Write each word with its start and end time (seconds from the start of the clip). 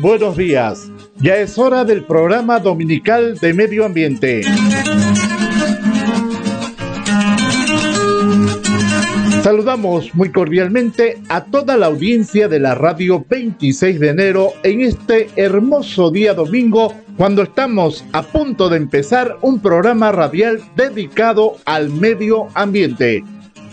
Buenos 0.00 0.36
días. 0.36 0.92
Ya 1.16 1.38
es 1.38 1.58
hora 1.58 1.84
del 1.84 2.04
programa 2.04 2.60
dominical 2.60 3.36
de 3.38 3.52
medio 3.52 3.84
ambiente. 3.84 4.42
Saludamos 9.42 10.14
muy 10.14 10.30
cordialmente 10.30 11.20
a 11.28 11.46
toda 11.46 11.76
la 11.76 11.86
audiencia 11.86 12.46
de 12.46 12.60
la 12.60 12.76
radio 12.76 13.24
26 13.28 13.98
de 13.98 14.08
enero 14.08 14.52
en 14.62 14.82
este 14.82 15.30
hermoso 15.34 16.12
día 16.12 16.32
domingo 16.32 16.94
cuando 17.16 17.42
estamos 17.42 18.04
a 18.12 18.22
punto 18.22 18.68
de 18.68 18.76
empezar 18.76 19.36
un 19.42 19.58
programa 19.58 20.12
radial 20.12 20.60
dedicado 20.76 21.56
al 21.64 21.90
medio 21.90 22.46
ambiente. 22.54 23.24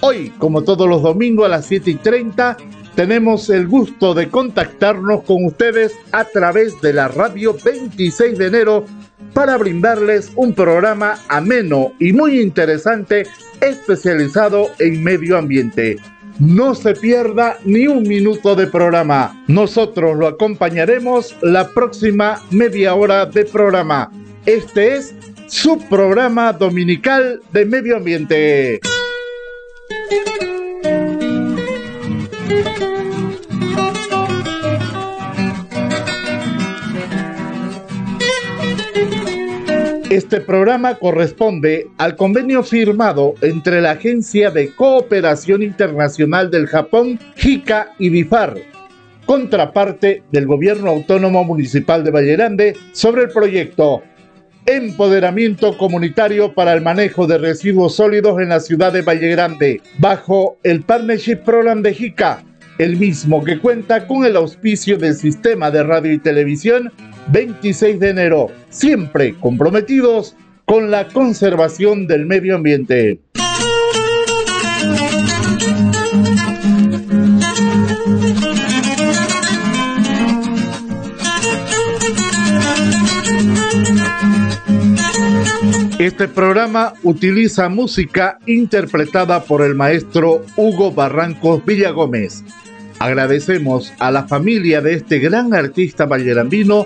Hoy, 0.01 0.31
como 0.39 0.63
todos 0.63 0.89
los 0.89 1.03
domingos 1.03 1.45
a 1.45 1.49
las 1.49 1.67
7 1.67 1.91
y 1.91 1.95
30, 1.95 2.57
tenemos 2.95 3.49
el 3.49 3.67
gusto 3.67 4.13
de 4.13 4.29
contactarnos 4.29 5.23
con 5.23 5.45
ustedes 5.45 5.93
a 6.11 6.23
través 6.25 6.79
de 6.81 6.93
la 6.93 7.07
radio 7.07 7.55
26 7.63 8.37
de 8.37 8.47
enero 8.47 8.85
para 9.33 9.57
brindarles 9.57 10.31
un 10.35 10.53
programa 10.53 11.19
ameno 11.27 11.91
y 11.99 12.13
muy 12.13 12.39
interesante 12.39 13.27
especializado 13.59 14.69
en 14.79 15.03
medio 15.03 15.37
ambiente. 15.37 15.97
No 16.39 16.75
se 16.75 16.93
pierda 16.93 17.57
ni 17.63 17.87
un 17.87 18.03
minuto 18.03 18.55
de 18.55 18.67
programa. 18.67 19.41
Nosotros 19.47 20.17
lo 20.17 20.27
acompañaremos 20.27 21.35
la 21.41 21.69
próxima 21.69 22.41
media 22.51 22.95
hora 22.95 23.25
de 23.25 23.45
programa. 23.45 24.11
Este 24.45 24.95
es 24.95 25.15
su 25.47 25.79
programa 25.89 26.51
dominical 26.53 27.41
de 27.51 27.65
medio 27.65 27.97
ambiente. 27.97 28.81
Este 40.15 40.39
programa 40.39 40.95
corresponde 40.95 41.87
al 41.97 42.15
convenio 42.15 42.63
firmado 42.63 43.33
entre 43.41 43.81
la 43.81 43.91
Agencia 43.91 44.49
de 44.49 44.69
Cooperación 44.73 45.61
Internacional 45.61 46.49
del 46.49 46.67
Japón, 46.67 47.19
JICA 47.35 47.91
y 47.99 48.07
BIFAR, 48.09 48.55
contraparte 49.25 50.23
del 50.31 50.47
Gobierno 50.47 50.89
Autónomo 50.91 51.43
Municipal 51.43 52.05
de 52.05 52.11
Vallerande, 52.11 52.77
sobre 52.93 53.23
el 53.23 53.29
proyecto 53.29 54.03
Empoderamiento 54.67 55.77
Comunitario 55.77 56.53
para 56.55 56.73
el 56.73 56.81
Manejo 56.81 57.27
de 57.27 57.37
Residuos 57.37 57.97
Sólidos 57.97 58.41
en 58.41 58.49
la 58.49 58.59
ciudad 58.59 58.91
de 58.91 59.03
Valle 59.03 59.29
Grande, 59.29 59.79
bajo 59.99 60.57
el 60.63 60.81
Partnership 60.81 61.37
Program 61.45 61.83
de 61.83 61.93
JICA, 61.93 62.43
el 62.79 62.97
mismo 62.97 63.43
que 63.43 63.59
cuenta 63.59 64.07
con 64.07 64.25
el 64.25 64.35
auspicio 64.35 64.97
del 64.97 65.13
Sistema 65.13 65.69
de 65.69 65.83
Radio 65.83 66.13
y 66.13 66.17
Televisión 66.17 66.91
26 67.27 67.99
de 67.99 68.09
enero, 68.09 68.47
siempre 68.69 69.35
comprometidos 69.39 70.35
con 70.65 70.89
la 70.89 71.07
conservación 71.09 72.07
del 72.07 72.25
medio 72.25 72.55
ambiente. 72.55 73.19
Este 86.05 86.27
programa 86.27 86.93
utiliza 87.01 87.67
música 87.67 88.37
interpretada 88.45 89.43
por 89.43 89.63
el 89.63 89.73
maestro 89.73 90.45
Hugo 90.55 90.91
Barrancos 90.91 91.65
Villagómez. 91.65 92.43
Agradecemos 92.99 93.91
a 93.97 94.11
la 94.11 94.27
familia 94.27 94.81
de 94.81 94.93
este 94.93 95.17
gran 95.17 95.55
artista 95.55 96.05
vallerambino 96.05 96.85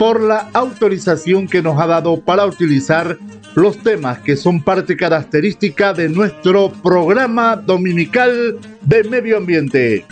por 0.00 0.20
la 0.20 0.50
autorización 0.52 1.46
que 1.46 1.62
nos 1.62 1.80
ha 1.80 1.86
dado 1.86 2.20
para 2.20 2.44
utilizar 2.44 3.16
los 3.54 3.78
temas 3.78 4.18
que 4.18 4.36
son 4.36 4.60
parte 4.60 4.96
característica 4.96 5.92
de 5.92 6.08
nuestro 6.08 6.72
programa 6.72 7.54
dominical 7.54 8.58
de 8.80 9.04
medio 9.04 9.36
ambiente. 9.36 10.04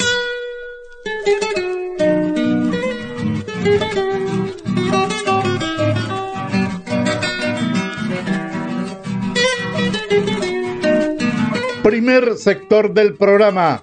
Primer 12.05 12.37
sector 12.37 12.93
del 12.93 13.15
programa. 13.15 13.81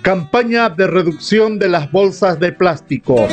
Campaña 0.00 0.70
de 0.70 0.86
reducción 0.86 1.58
de 1.58 1.68
las 1.68 1.92
bolsas 1.92 2.40
de 2.40 2.50
plástico. 2.50 3.28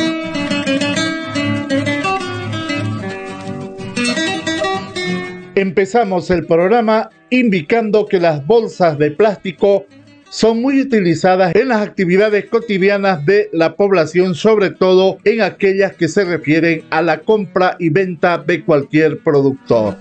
Empezamos 5.55 6.29
el 6.31 6.45
programa 6.45 7.09
indicando 7.29 8.07
que 8.07 8.19
las 8.19 8.45
bolsas 8.45 8.97
de 8.97 9.11
plástico 9.11 9.85
son 10.29 10.61
muy 10.61 10.81
utilizadas 10.81 11.55
en 11.55 11.69
las 11.69 11.81
actividades 11.81 12.43
cotidianas 12.49 13.25
de 13.25 13.49
la 13.53 13.77
población, 13.77 14.35
sobre 14.35 14.71
todo 14.71 15.17
en 15.23 15.41
aquellas 15.41 15.93
que 15.93 16.09
se 16.09 16.25
refieren 16.25 16.83
a 16.89 17.01
la 17.01 17.19
compra 17.19 17.77
y 17.79 17.87
venta 17.87 18.37
de 18.37 18.65
cualquier 18.65 19.19
producto. 19.19 19.95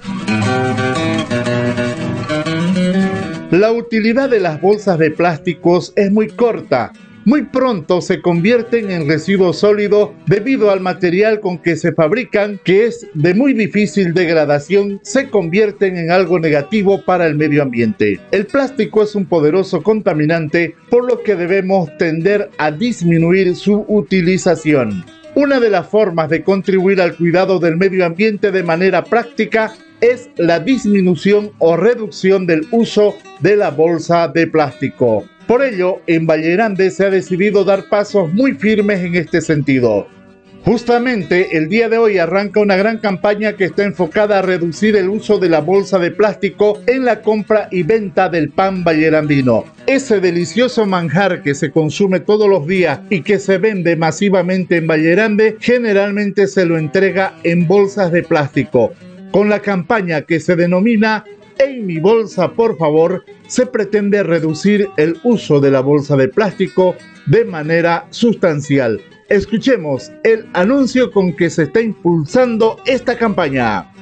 La 3.51 3.73
utilidad 3.73 4.29
de 4.29 4.41
las 4.41 4.61
bolsas 4.61 4.99
de 4.99 5.11
plásticos 5.11 5.95
es 5.97 6.13
muy 6.13 6.29
corta. 6.29 6.93
Muy 7.25 7.45
pronto 7.45 8.03
se 8.03 8.21
convierten 8.21 8.91
en 8.91 9.09
residuos 9.09 9.61
sólidos 9.61 10.11
debido 10.27 10.71
al 10.71 10.81
material 10.81 11.41
con 11.41 11.57
que 11.57 11.77
se 11.77 11.95
fabrican, 11.95 12.61
que 12.63 12.85
es 12.85 13.07
de 13.15 13.33
muy 13.33 13.55
difícil 13.55 14.13
degradación, 14.13 15.01
se 15.03 15.31
convierten 15.31 15.97
en 15.97 16.11
algo 16.11 16.39
negativo 16.39 17.03
para 17.07 17.27
el 17.27 17.37
medio 17.37 17.63
ambiente. 17.63 18.21
El 18.33 18.45
plástico 18.45 19.03
es 19.03 19.15
un 19.15 19.25
poderoso 19.25 19.83
contaminante, 19.83 20.75
por 20.91 21.07
lo 21.07 21.23
que 21.23 21.35
debemos 21.35 21.89
tender 21.97 22.51
a 22.59 22.71
disminuir 22.71 23.57
su 23.57 23.83
utilización. 23.89 25.07
Una 25.35 25.59
de 25.59 25.71
las 25.71 25.89
formas 25.89 26.29
de 26.29 26.43
contribuir 26.43 27.01
al 27.01 27.17
cuidado 27.17 27.59
del 27.59 27.79
medio 27.79 28.05
ambiente 28.05 28.53
de 28.53 28.63
manera 28.63 29.05
práctica 29.05 29.73
es 30.01 30.31
la 30.37 30.61
disminución 30.61 31.51
o 31.59 31.77
reducción 31.77 32.47
del 32.47 32.67
uso 32.71 33.17
de 33.41 33.57
la 33.57 33.71
bolsa 33.71 34.29
de 34.29 34.47
plástico. 34.47 35.25
Por 35.47 35.65
ello, 35.65 36.01
en 36.07 36.27
Valle 36.27 36.53
Grande 36.53 36.91
se 36.91 37.07
ha 37.07 37.11
decidido 37.11 37.65
dar 37.65 37.89
pasos 37.89 38.33
muy 38.33 38.53
firmes 38.53 39.01
en 39.01 39.15
este 39.15 39.41
sentido. 39.41 40.07
Justamente 40.65 41.57
el 41.57 41.71
día 41.71 41.89
de 41.89 41.97
hoy 41.97 42.19
arranca 42.19 42.61
una 42.61 42.77
gran 42.77 42.99
campaña 42.99 43.55
que 43.55 43.65
está 43.65 43.85
enfocada 43.85 44.39
a 44.39 44.43
reducir 44.43 44.97
el 44.97 45.09
uso 45.09 45.39
de 45.39 45.49
la 45.49 45.61
bolsa 45.61 45.99
de 45.99 46.11
plástico 46.11 46.81
en 46.87 47.07
la 47.07 47.23
compra 47.23 47.69
y 47.71 47.85
venta 47.85 48.29
del 48.29 48.51
pan 48.51 48.85
vallerandino. 48.85 49.65
Ese 49.87 50.21
delicioso 50.21 50.85
manjar 50.85 51.43
que 51.43 51.55
se 51.55 51.71
consume 51.71 52.21
todos 52.21 52.51
los 52.51 52.67
días 52.67 53.01
y 53.09 53.23
que 53.23 53.39
se 53.39 53.57
vende 53.57 53.97
masivamente 53.97 54.77
en 54.77 54.87
Vallerande 54.87 55.57
generalmente 55.61 56.47
se 56.47 56.67
lo 56.67 56.77
entrega 56.77 57.33
en 57.45 57.67
bolsas 57.67 58.13
de 58.13 58.23
plástico 58.23 58.93
con 59.33 59.49
la 59.49 59.61
campaña 59.61 60.23
que 60.23 60.41
se 60.41 60.57
denomina 60.57 61.25
En 61.59 61.87
mi 61.87 61.99
bolsa, 61.99 62.53
por 62.53 62.79
favor, 62.79 63.25
se 63.49 63.67
pretende 63.67 64.23
reducir 64.23 64.89
el 64.97 65.19
uso 65.25 65.59
de 65.59 65.73
la 65.73 65.81
bolsa 65.81 66.17
de 66.17 66.29
plástico 66.29 66.95
de 67.27 67.45
manera 67.45 68.07
sustancial. 68.11 69.01
Escuchemos 69.29 70.13
el 70.23 70.47
anuncio 70.53 71.11
con 71.11 71.35
que 71.35 71.51
se 71.51 71.65
está 71.65 71.81
impulsando 71.81 72.77
esta 72.87 73.19
campaña. 73.19 73.93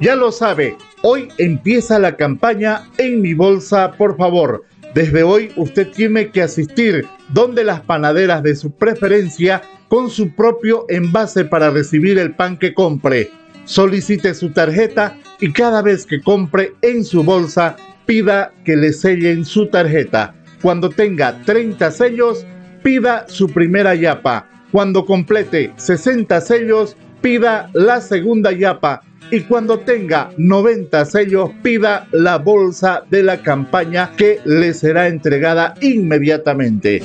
Ya 0.04 0.16
lo 0.16 0.32
sabe, 0.32 0.76
hoy 1.00 1.28
empieza 1.38 1.98
la 1.98 2.14
campaña 2.16 2.90
En 2.98 3.22
mi 3.22 3.32
bolsa, 3.32 3.92
por 3.92 4.18
favor. 4.18 4.62
Desde 4.94 5.22
hoy 5.22 5.50
usted 5.56 5.92
tiene 5.92 6.28
que 6.28 6.42
asistir 6.42 7.06
donde 7.30 7.64
las 7.64 7.80
panaderas 7.80 8.42
de 8.42 8.54
su 8.54 8.70
preferencia 8.72 9.62
con 9.88 10.10
su 10.10 10.34
propio 10.34 10.84
envase 10.90 11.46
para 11.46 11.70
recibir 11.70 12.18
el 12.18 12.34
pan 12.34 12.58
que 12.58 12.74
compre. 12.74 13.30
Solicite 13.64 14.34
su 14.34 14.50
tarjeta 14.50 15.16
y 15.40 15.54
cada 15.54 15.80
vez 15.80 16.04
que 16.04 16.20
compre 16.20 16.74
en 16.82 17.02
su 17.02 17.22
bolsa 17.22 17.74
pida 18.04 18.52
que 18.62 18.76
le 18.76 18.92
sellen 18.92 19.46
su 19.46 19.68
tarjeta. 19.68 20.34
Cuando 20.60 20.90
tenga 20.90 21.40
30 21.46 21.90
sellos, 21.90 22.44
pida 22.82 23.26
su 23.26 23.48
primera 23.48 23.94
yapa. 23.94 24.50
Cuando 24.70 25.06
complete 25.06 25.72
60 25.76 26.42
sellos, 26.42 26.94
pida 27.24 27.70
la 27.72 28.02
segunda 28.02 28.52
yapa 28.52 29.02
y 29.30 29.40
cuando 29.40 29.78
tenga 29.78 30.30
90 30.36 31.06
sellos 31.06 31.48
pida 31.62 32.06
la 32.12 32.36
bolsa 32.36 33.02
de 33.08 33.22
la 33.22 33.40
campaña 33.40 34.10
que 34.14 34.40
le 34.44 34.74
será 34.74 35.08
entregada 35.08 35.72
inmediatamente. 35.80 37.00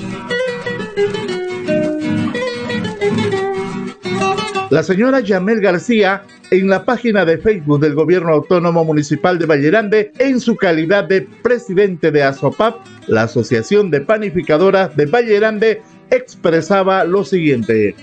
La 4.70 4.84
señora 4.84 5.22
Yamel 5.22 5.62
García, 5.62 6.24
en 6.52 6.68
la 6.68 6.84
página 6.84 7.24
de 7.24 7.38
Facebook 7.38 7.80
del 7.80 7.96
Gobierno 7.96 8.34
Autónomo 8.34 8.84
Municipal 8.84 9.40
de 9.40 9.46
Vallerande, 9.46 10.12
en 10.20 10.42
su 10.42 10.58
calidad 10.58 11.06
de 11.06 11.22
presidente 11.22 12.12
de 12.12 12.24
ASOPAP, 12.24 12.76
la 13.08 13.24
Asociación 13.24 13.90
de 13.90 14.02
Panificadoras 14.02 14.94
de 14.98 15.06
Vallerande, 15.06 15.82
expresaba 16.12 17.06
lo 17.06 17.24
siguiente. 17.24 17.96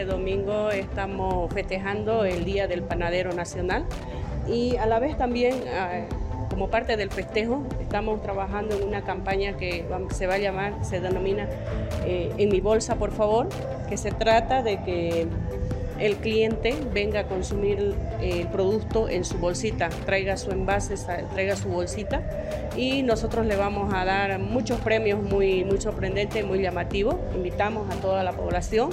Este 0.00 0.12
domingo 0.12 0.70
estamos 0.70 1.52
festejando 1.52 2.24
el 2.24 2.46
Día 2.46 2.66
del 2.66 2.82
Panadero 2.82 3.34
Nacional 3.34 3.84
y 4.48 4.76
a 4.76 4.86
la 4.86 4.98
vez 4.98 5.18
también 5.18 5.62
ah, 5.76 6.06
como 6.48 6.70
parte 6.70 6.96
del 6.96 7.10
festejo 7.10 7.64
estamos 7.82 8.22
trabajando 8.22 8.74
en 8.76 8.88
una 8.88 9.02
campaña 9.02 9.58
que 9.58 9.84
se 10.12 10.26
va 10.26 10.34
a 10.36 10.38
llamar, 10.38 10.82
se 10.86 11.00
denomina 11.00 11.50
eh, 12.06 12.32
En 12.38 12.48
mi 12.48 12.62
bolsa 12.62 12.94
por 12.94 13.12
favor, 13.12 13.50
que 13.90 13.98
se 13.98 14.10
trata 14.10 14.62
de 14.62 14.82
que 14.84 15.26
el 16.00 16.16
cliente 16.16 16.74
venga 16.92 17.20
a 17.20 17.26
consumir 17.26 17.94
el 18.20 18.46
producto 18.48 19.08
en 19.08 19.24
su 19.24 19.38
bolsita, 19.38 19.88
traiga 20.06 20.36
su 20.36 20.50
envase, 20.50 20.94
traiga 21.32 21.56
su 21.56 21.68
bolsita 21.68 22.22
y 22.76 23.02
nosotros 23.02 23.46
le 23.46 23.56
vamos 23.56 23.92
a 23.92 24.04
dar 24.04 24.38
muchos 24.38 24.80
premios 24.80 25.22
muy, 25.22 25.64
muy 25.64 25.80
sorprendentes, 25.80 26.44
muy 26.44 26.62
llamativos. 26.62 27.16
Invitamos 27.34 27.90
a 27.94 28.00
toda 28.00 28.24
la 28.24 28.32
población 28.32 28.90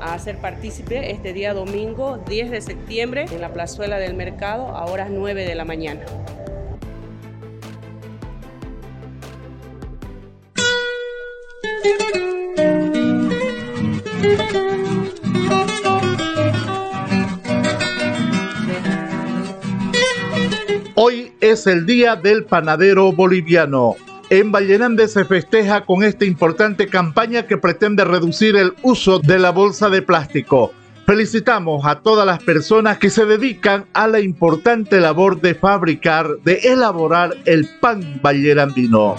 a 0.00 0.18
ser 0.18 0.38
partícipe 0.38 1.10
este 1.10 1.32
día 1.32 1.54
domingo 1.54 2.18
10 2.26 2.50
de 2.50 2.60
septiembre 2.60 3.26
en 3.30 3.40
la 3.40 3.52
plazuela 3.52 3.98
del 3.98 4.14
mercado 4.14 4.68
a 4.68 4.86
horas 4.86 5.10
9 5.10 5.44
de 5.44 5.54
la 5.54 5.64
mañana. 5.64 6.00
Es 21.50 21.66
el 21.68 21.86
Día 21.86 22.16
del 22.16 22.44
Panadero 22.44 23.12
Boliviano. 23.12 23.94
En 24.30 24.50
Vallenande 24.50 25.06
se 25.06 25.24
festeja 25.24 25.84
con 25.84 26.02
esta 26.02 26.24
importante 26.24 26.88
campaña 26.88 27.46
que 27.46 27.56
pretende 27.56 28.04
reducir 28.04 28.56
el 28.56 28.74
uso 28.82 29.20
de 29.20 29.38
la 29.38 29.50
bolsa 29.50 29.88
de 29.88 30.02
plástico. 30.02 30.72
Felicitamos 31.06 31.86
a 31.86 32.00
todas 32.00 32.26
las 32.26 32.42
personas 32.42 32.98
que 32.98 33.10
se 33.10 33.26
dedican 33.26 33.86
a 33.92 34.08
la 34.08 34.18
importante 34.18 34.98
labor 34.98 35.40
de 35.40 35.54
fabricar, 35.54 36.38
de 36.44 36.54
elaborar 36.64 37.36
el 37.44 37.68
pan 37.80 38.20
vallerandino. 38.20 39.14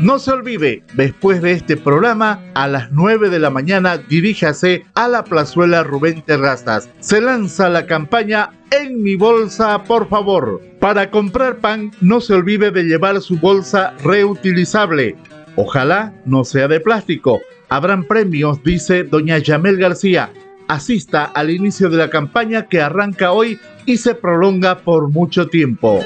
No 0.00 0.18
se 0.18 0.32
olvide, 0.32 0.82
después 0.94 1.42
de 1.42 1.52
este 1.52 1.76
programa, 1.76 2.42
a 2.54 2.66
las 2.68 2.90
9 2.90 3.28
de 3.28 3.38
la 3.38 3.50
mañana 3.50 3.98
diríjase 3.98 4.86
a 4.94 5.08
la 5.08 5.24
plazuela 5.24 5.82
Rubén 5.82 6.22
Terrazas. 6.22 6.88
Se 7.00 7.20
lanza 7.20 7.68
la 7.68 7.84
campaña 7.84 8.50
En 8.70 9.02
mi 9.02 9.16
bolsa, 9.16 9.82
por 9.84 10.08
favor. 10.08 10.62
Para 10.78 11.10
comprar 11.10 11.58
pan, 11.58 11.90
no 12.00 12.22
se 12.22 12.32
olvide 12.32 12.70
de 12.70 12.84
llevar 12.84 13.20
su 13.20 13.36
bolsa 13.36 13.92
reutilizable. 14.02 15.16
Ojalá 15.56 16.14
no 16.24 16.44
sea 16.44 16.66
de 16.66 16.80
plástico. 16.80 17.40
Habrán 17.68 18.04
premios, 18.04 18.62
dice 18.62 19.04
doña 19.04 19.36
Yamel 19.36 19.76
García. 19.76 20.32
Asista 20.68 21.24
al 21.24 21.50
inicio 21.50 21.90
de 21.90 21.98
la 21.98 22.08
campaña 22.08 22.68
que 22.68 22.80
arranca 22.80 23.32
hoy 23.32 23.58
y 23.84 23.98
se 23.98 24.14
prolonga 24.14 24.78
por 24.78 25.10
mucho 25.10 25.48
tiempo. 25.48 26.00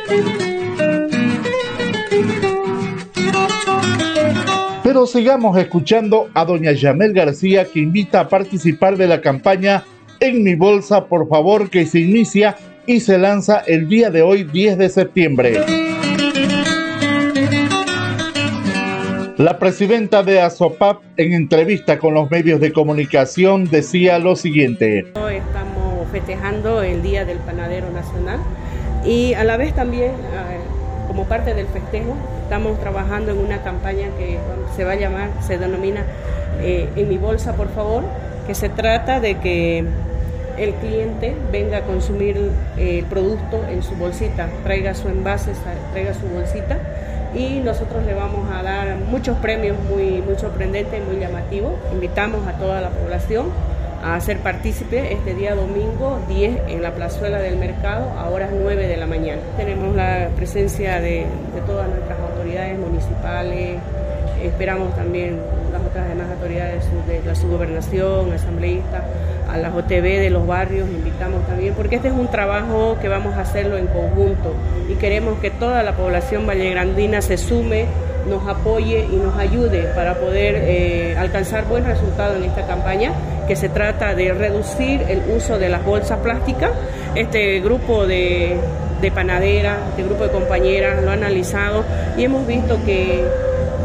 Pero 4.94 5.08
sigamos 5.08 5.58
escuchando 5.58 6.29
a 6.35 6.44
doña 6.44 6.70
Yamel 6.70 7.12
García 7.12 7.64
que 7.64 7.81
invita 7.81 8.20
a 8.20 8.29
participar 8.29 8.96
de 8.96 9.08
la 9.08 9.20
campaña 9.20 9.82
En 10.20 10.44
mi 10.44 10.55
bolsa, 10.55 11.06
por 11.06 11.29
favor, 11.29 11.69
que 11.69 11.85
se 11.85 11.99
inicia 11.99 12.56
y 12.87 13.00
se 13.00 13.19
lanza 13.19 13.58
el 13.67 13.88
día 13.88 14.11
de 14.11 14.23
hoy, 14.23 14.44
10 14.44 14.79
de 14.79 14.88
septiembre. 14.88 15.61
La 19.37 19.59
presidenta 19.59 20.23
de 20.23 20.40
ASOPAP 20.40 21.02
en 21.16 21.33
entrevista 21.33 21.99
con 21.99 22.14
los 22.14 22.30
medios 22.30 22.61
de 22.61 22.73
comunicación 22.73 23.68
decía 23.68 24.21
lo 24.21 24.37
siguiente. 24.37 25.00
Estamos 25.09 26.09
festejando 26.12 26.83
el 26.83 27.02
Día 27.02 27.25
del 27.25 27.38
Panadero 27.38 27.90
Nacional 27.90 28.38
y 29.04 29.35
a 29.35 29.42
la 29.42 29.57
vez 29.57 29.75
también 29.75 30.12
como 31.06 31.25
parte 31.25 31.54
del 31.54 31.66
festejo, 31.66 32.14
estamos 32.42 32.78
trabajando 32.80 33.32
en 33.32 33.38
una 33.38 33.62
campaña 33.62 34.08
que 34.18 34.38
se 34.76 34.84
va 34.84 34.92
a 34.92 34.96
llamar, 34.96 35.30
se 35.40 35.58
denomina 35.58 36.04
eh, 36.61 36.88
En 36.96 37.08
mi 37.08 37.18
bolsa, 37.18 37.54
por 37.54 37.68
favor, 37.70 38.04
que 38.46 38.54
se 38.54 38.68
trata 38.68 39.20
de 39.20 39.38
que 39.38 39.84
el 40.58 40.75
cliente 40.75 41.34
venga 41.50 41.78
a 41.78 41.80
consumir 41.82 42.50
eh, 42.76 43.00
el 43.00 43.04
producto 43.06 43.61
en 43.68 43.82
su 43.82 43.96
bolsita, 43.96 44.49
traiga 44.62 44.94
su 44.94 45.08
envase, 45.08 45.52
traiga 45.92 46.14
su 46.14 46.26
bolsita 46.28 46.78
y 47.34 47.58
nosotros 47.58 48.04
le 48.04 48.14
vamos 48.14 48.49
a 48.52 48.62
dar 48.62 48.96
muchos 49.11 49.37
premios 49.38 49.76
muy, 49.90 50.23
muy 50.23 50.37
sorprendentes, 50.38 51.02
muy 51.04 51.18
llamativos. 51.18 51.73
Invitamos 51.92 52.46
a 52.46 52.52
toda 52.52 52.80
la 52.80 52.90
población 52.90 53.46
a 54.04 54.20
ser 54.20 54.38
partícipe 54.40 55.14
este 55.14 55.34
día 55.34 55.54
domingo 55.54 56.20
10 56.28 56.68
en 56.68 56.82
la 56.82 56.94
plazuela 56.94 57.38
del 57.38 57.56
mercado 57.56 58.11
a 58.18 58.28
horas 58.28 58.50
9 58.52 58.87
de 58.87 58.99
la 58.99 59.06
mañana. 59.06 59.40
Tenemos 59.56 59.96
la 59.96 60.28
presencia 60.37 61.00
de, 61.00 61.25
todas 61.66 61.88
nuestras 61.88 62.20
autoridades 62.20 62.78
municipales, 62.78 63.78
esperamos 64.42 64.94
también 64.94 65.40
las 65.73 65.80
otras 65.80 66.06
demás 66.06 66.28
autoridades 66.30 66.84
de 67.06 67.23
la 67.25 67.34
subgobernación, 67.34 68.30
asambleísta, 68.34 69.04
a 69.50 69.56
las 69.56 69.75
OTB 69.75 70.20
de 70.20 70.28
los 70.28 70.46
barrios, 70.46 70.87
invitamos 70.87 71.46
también, 71.46 71.73
porque 71.75 71.96
este 71.96 72.08
es 72.08 72.14
un 72.14 72.28
trabajo 72.28 72.99
que 73.00 73.08
vamos 73.08 73.34
a 73.37 73.40
hacerlo 73.40 73.78
en 73.78 73.87
conjunto 73.87 74.52
y 74.90 74.96
queremos 74.96 75.38
que 75.38 75.50
toda 75.50 75.82
la 75.82 75.92
población 75.92 76.46
vallegrandina 76.46 77.23
se 77.23 77.38
sume 77.38 77.87
nos 78.28 78.46
apoye 78.49 79.06
y 79.11 79.16
nos 79.16 79.37
ayude 79.37 79.82
para 79.94 80.14
poder 80.14 80.54
eh, 80.56 81.16
alcanzar 81.18 81.66
buen 81.66 81.84
resultado 81.84 82.37
en 82.37 82.44
esta 82.44 82.66
campaña, 82.66 83.12
que 83.46 83.56
se 83.56 83.68
trata 83.68 84.14
de 84.14 84.32
reducir 84.32 85.02
el 85.08 85.22
uso 85.36 85.58
de 85.58 85.68
las 85.68 85.84
bolsas 85.84 86.18
plásticas. 86.18 86.70
Este 87.14 87.60
grupo 87.60 88.06
de, 88.06 88.58
de 89.00 89.10
panaderas, 89.10 89.76
este 89.90 90.02
grupo 90.02 90.24
de 90.24 90.30
compañeras 90.30 91.02
lo 91.02 91.10
ha 91.10 91.14
analizado 91.14 91.84
y 92.16 92.24
hemos 92.24 92.46
visto 92.46 92.78
que 92.84 93.24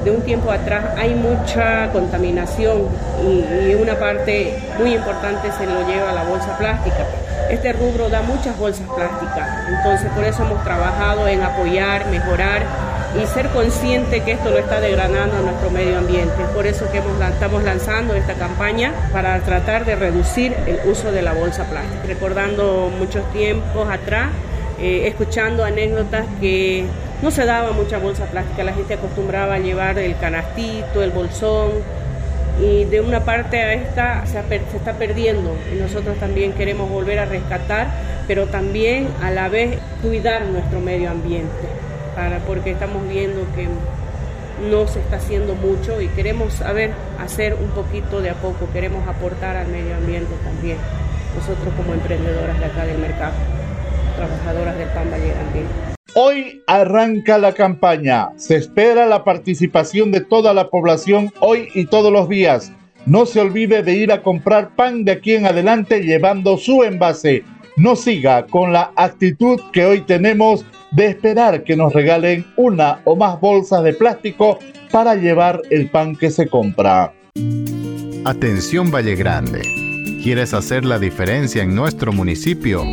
de 0.03 0.11
un 0.11 0.21
tiempo 0.21 0.49
atrás 0.49 0.85
hay 0.97 1.13
mucha 1.13 1.91
contaminación 1.91 2.83
y, 3.21 3.71
y 3.71 3.75
una 3.75 3.95
parte 3.99 4.57
muy 4.79 4.95
importante 4.95 5.51
se 5.51 5.65
lo 5.65 5.85
lleva 5.87 6.11
a 6.11 6.13
la 6.13 6.23
bolsa 6.23 6.57
plástica. 6.57 7.05
Este 7.49 7.73
rubro 7.73 8.09
da 8.09 8.21
muchas 8.21 8.57
bolsas 8.57 8.87
plásticas, 8.95 9.49
entonces 9.69 10.09
por 10.11 10.23
eso 10.23 10.43
hemos 10.43 10.63
trabajado 10.63 11.27
en 11.27 11.41
apoyar, 11.41 12.05
mejorar 12.07 12.61
y 13.17 13.25
ser 13.25 13.47
consciente 13.49 14.21
que 14.21 14.33
esto 14.33 14.49
lo 14.49 14.57
está 14.57 14.79
degradando 14.79 15.37
a 15.37 15.41
nuestro 15.41 15.71
medio 15.71 15.97
ambiente. 15.97 16.43
Por 16.53 16.67
eso 16.67 16.89
que 16.91 17.01
estamos 17.31 17.63
lanzando 17.63 18.13
esta 18.13 18.33
campaña 18.33 18.93
para 19.11 19.39
tratar 19.39 19.85
de 19.85 19.95
reducir 19.95 20.55
el 20.67 20.79
uso 20.89 21.11
de 21.11 21.21
la 21.21 21.33
bolsa 21.33 21.65
plástica. 21.65 22.03
Recordando 22.05 22.91
muchos 22.97 23.29
tiempos 23.31 23.89
atrás, 23.89 24.29
eh, 24.79 25.07
escuchando 25.07 25.65
anécdotas 25.65 26.25
que 26.39 26.85
no 27.21 27.31
se 27.31 27.45
daba 27.45 27.71
mucha 27.71 27.97
bolsa 27.97 28.25
plástica, 28.25 28.63
la 28.63 28.73
gente 28.73 28.93
acostumbraba 28.93 29.55
a 29.55 29.59
llevar 29.59 29.97
el 29.99 30.15
canastito, 30.17 31.03
el 31.03 31.11
bolsón, 31.11 31.71
y 32.61 32.83
de 32.85 33.01
una 33.01 33.21
parte 33.21 33.61
a 33.61 33.73
esta 33.73 34.25
se, 34.25 34.41
se, 34.41 34.77
está 34.77 34.93
perdiendo 34.93 35.55
y 35.73 35.79
nosotros 35.79 36.17
también 36.17 36.51
queremos 36.53 36.89
volver 36.89 37.19
a 37.19 37.25
rescatar, 37.25 37.87
pero 38.27 38.47
también 38.47 39.07
a 39.23 39.31
la 39.31 39.47
vez 39.47 39.79
cuidar 40.01 40.45
nuestro 40.45 40.79
medio 40.81 41.09
ambiente, 41.09 41.49
porque 42.45 42.71
estamos 42.71 43.07
viendo 43.07 43.41
que 43.55 43.67
no 44.69 44.87
se 44.87 44.99
está 44.99 45.17
haciendo 45.17 45.55
mucho 45.55 46.01
y 46.01 46.07
queremos 46.09 46.53
saber 46.53 46.91
hacer 47.19 47.53
un 47.55 47.69
poquito 47.69 48.21
de 48.21 48.31
a 48.31 48.33
poco, 48.35 48.67
queremos 48.73 49.07
aportar 49.07 49.55
al 49.55 49.67
medio 49.67 49.95
ambiente 49.95 50.33
también, 50.43 50.77
nosotros 51.35 51.73
como 51.77 51.93
emprendedoras 51.93 52.59
de 52.59 52.65
acá 52.65 52.85
del 52.85 52.97
mercado, 52.97 53.33
trabajadoras 54.17 54.77
del 54.77 54.89
PAN 54.89 55.11
Valle 55.11 55.33
Hoy 56.15 56.63
arranca 56.67 57.37
la 57.37 57.53
campaña. 57.53 58.29
Se 58.35 58.55
espera 58.55 59.05
la 59.05 59.23
participación 59.23 60.11
de 60.11 60.21
toda 60.21 60.53
la 60.53 60.69
población 60.69 61.31
hoy 61.39 61.69
y 61.75 61.85
todos 61.85 62.11
los 62.11 62.27
días. 62.27 62.73
No 63.05 63.25
se 63.25 63.39
olvide 63.39 63.83
de 63.83 63.93
ir 63.93 64.11
a 64.11 64.23
comprar 64.23 64.75
pan 64.75 65.05
de 65.05 65.13
aquí 65.13 65.35
en 65.35 65.45
adelante 65.45 66.01
llevando 66.01 66.57
su 66.57 66.83
envase. 66.83 67.43
No 67.79 67.95
siga 67.95 68.45
con 68.45 68.73
la 68.73 68.91
actitud 68.97 69.57
que 69.71 69.85
hoy 69.85 70.01
tenemos 70.01 70.65
de 70.91 71.05
esperar 71.05 71.63
que 71.63 71.77
nos 71.77 71.93
regalen 71.93 72.45
una 72.57 72.99
o 73.05 73.15
más 73.15 73.39
bolsas 73.39 73.83
de 73.85 73.93
plástico 73.93 74.59
para 74.91 75.15
llevar 75.15 75.61
el 75.69 75.89
pan 75.89 76.13
que 76.13 76.29
se 76.29 76.49
compra. 76.49 77.13
Atención 78.25 78.91
Valle 78.91 79.15
Grande. 79.15 79.61
¿Quieres 80.21 80.53
hacer 80.53 80.83
la 80.83 80.99
diferencia 80.99 81.63
en 81.63 81.73
nuestro 81.73 82.11
municipio? 82.11 82.83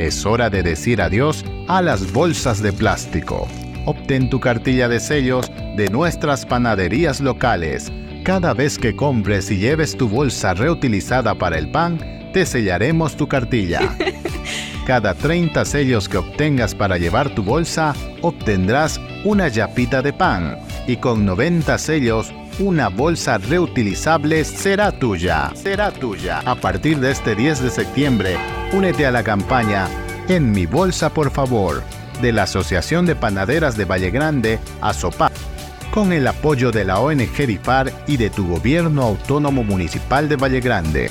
Es 0.00 0.26
hora 0.26 0.50
de 0.50 0.64
decir 0.64 1.00
adiós 1.00 1.44
a 1.68 1.80
las 1.80 2.12
bolsas 2.12 2.60
de 2.60 2.72
plástico. 2.72 3.46
Obtén 3.86 4.30
tu 4.30 4.40
cartilla 4.40 4.88
de 4.88 4.98
sellos 4.98 5.48
de 5.76 5.88
nuestras 5.90 6.44
panaderías 6.44 7.20
locales. 7.20 7.92
Cada 8.24 8.52
vez 8.52 8.78
que 8.78 8.96
compres 8.96 9.48
y 9.52 9.58
lleves 9.58 9.96
tu 9.96 10.08
bolsa 10.08 10.54
reutilizada 10.54 11.36
para 11.36 11.56
el 11.56 11.70
pan, 11.70 12.17
te 12.38 12.46
sellaremos 12.46 13.16
tu 13.16 13.26
cartilla. 13.26 13.96
Cada 14.86 15.14
30 15.14 15.64
sellos 15.64 16.08
que 16.08 16.18
obtengas 16.18 16.72
para 16.72 16.96
llevar 16.96 17.34
tu 17.34 17.42
bolsa, 17.42 17.96
obtendrás 18.22 19.00
una 19.24 19.48
yapita 19.48 20.02
de 20.02 20.12
pan. 20.12 20.56
Y 20.86 20.98
con 20.98 21.26
90 21.26 21.76
sellos, 21.78 22.32
una 22.60 22.90
bolsa 22.90 23.38
reutilizable 23.38 24.44
será 24.44 24.92
tuya. 24.92 25.50
Será 25.56 25.90
tuya. 25.90 26.38
A 26.44 26.54
partir 26.54 27.00
de 27.00 27.10
este 27.10 27.34
10 27.34 27.60
de 27.60 27.70
septiembre, 27.70 28.36
Únete 28.72 29.04
a 29.06 29.10
la 29.10 29.24
campaña 29.24 29.88
En 30.28 30.52
mi 30.52 30.66
bolsa 30.66 31.08
por 31.08 31.32
favor 31.32 31.82
de 32.22 32.30
la 32.30 32.44
Asociación 32.44 33.04
de 33.04 33.16
Panaderas 33.16 33.76
de 33.76 33.84
Valle 33.84 34.10
Grande, 34.10 34.60
ASOPA, 34.80 35.32
con 35.92 36.12
el 36.12 36.26
apoyo 36.28 36.70
de 36.70 36.84
la 36.84 37.00
ONG 37.00 37.36
RIFAR 37.36 37.92
y 38.06 38.16
de 38.16 38.30
tu 38.30 38.46
Gobierno 38.46 39.02
Autónomo 39.02 39.64
Municipal 39.64 40.28
de 40.28 40.36
Valle 40.36 40.60
Grande. 40.60 41.10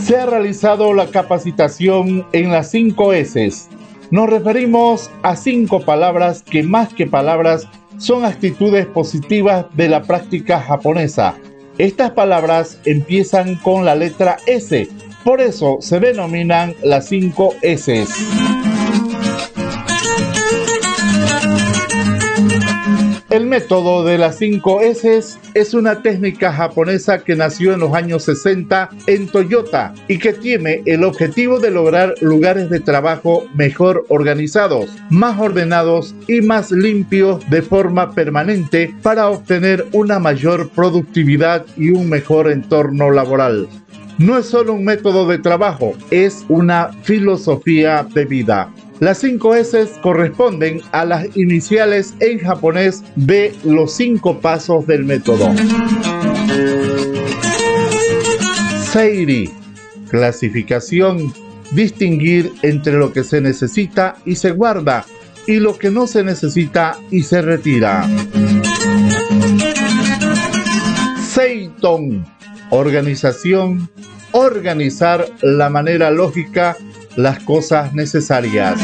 Se 0.00 0.16
ha 0.16 0.26
realizado 0.26 0.92
la 0.92 1.06
capacitación 1.06 2.26
en 2.32 2.50
las 2.50 2.72
5 2.72 3.12
S. 3.12 3.52
Nos 4.10 4.28
referimos 4.28 5.12
a 5.22 5.36
cinco 5.36 5.84
palabras 5.84 6.42
que 6.42 6.64
más 6.64 6.92
que 6.92 7.06
palabras 7.06 7.68
son 7.98 8.24
actitudes 8.24 8.86
positivas 8.86 9.66
de 9.76 9.88
la 9.88 10.02
práctica 10.02 10.60
japonesa 10.60 11.36
estas 11.78 12.10
palabras 12.12 12.78
empiezan 12.84 13.56
con 13.56 13.84
la 13.84 13.94
letra 13.94 14.38
S, 14.46 14.88
por 15.24 15.40
eso 15.40 15.78
se 15.80 16.00
denominan 16.00 16.74
las 16.82 17.08
5 17.08 17.54
S. 17.62 18.06
El 23.32 23.46
método 23.46 24.04
de 24.04 24.18
las 24.18 24.36
5 24.36 24.82
S 24.82 25.38
es 25.54 25.72
una 25.72 26.02
técnica 26.02 26.52
japonesa 26.52 27.20
que 27.20 27.34
nació 27.34 27.72
en 27.72 27.80
los 27.80 27.94
años 27.94 28.24
60 28.24 28.90
en 29.06 29.26
Toyota 29.26 29.94
y 30.06 30.18
que 30.18 30.34
tiene 30.34 30.82
el 30.84 31.02
objetivo 31.02 31.58
de 31.58 31.70
lograr 31.70 32.14
lugares 32.20 32.68
de 32.68 32.78
trabajo 32.78 33.46
mejor 33.54 34.04
organizados, 34.10 34.90
más 35.08 35.40
ordenados 35.40 36.14
y 36.28 36.42
más 36.42 36.70
limpios 36.72 37.42
de 37.48 37.62
forma 37.62 38.12
permanente 38.12 38.94
para 39.02 39.30
obtener 39.30 39.86
una 39.92 40.18
mayor 40.18 40.68
productividad 40.68 41.64
y 41.78 41.88
un 41.88 42.10
mejor 42.10 42.50
entorno 42.50 43.10
laboral. 43.10 43.66
No 44.18 44.36
es 44.36 44.44
solo 44.44 44.74
un 44.74 44.84
método 44.84 45.26
de 45.26 45.38
trabajo, 45.38 45.94
es 46.10 46.44
una 46.50 46.90
filosofía 47.02 48.06
de 48.12 48.26
vida. 48.26 48.70
Las 49.02 49.18
cinco 49.18 49.56
S 49.56 49.88
corresponden 50.00 50.80
a 50.92 51.04
las 51.04 51.36
iniciales 51.36 52.14
en 52.20 52.38
japonés 52.38 53.02
de 53.16 53.52
los 53.64 53.94
cinco 53.94 54.38
pasos 54.38 54.86
del 54.86 55.04
método. 55.04 55.52
Seiri, 58.92 59.50
clasificación, 60.08 61.34
distinguir 61.72 62.52
entre 62.62 62.92
lo 62.92 63.12
que 63.12 63.24
se 63.24 63.40
necesita 63.40 64.14
y 64.24 64.36
se 64.36 64.52
guarda 64.52 65.04
y 65.48 65.56
lo 65.56 65.76
que 65.76 65.90
no 65.90 66.06
se 66.06 66.22
necesita 66.22 66.96
y 67.10 67.24
se 67.24 67.42
retira. 67.42 68.08
Seiton, 71.28 72.24
organización, 72.70 73.90
organizar 74.30 75.26
la 75.40 75.70
manera 75.70 76.12
lógica 76.12 76.76
las 77.16 77.40
cosas 77.40 77.92
necesarias. 77.92 78.78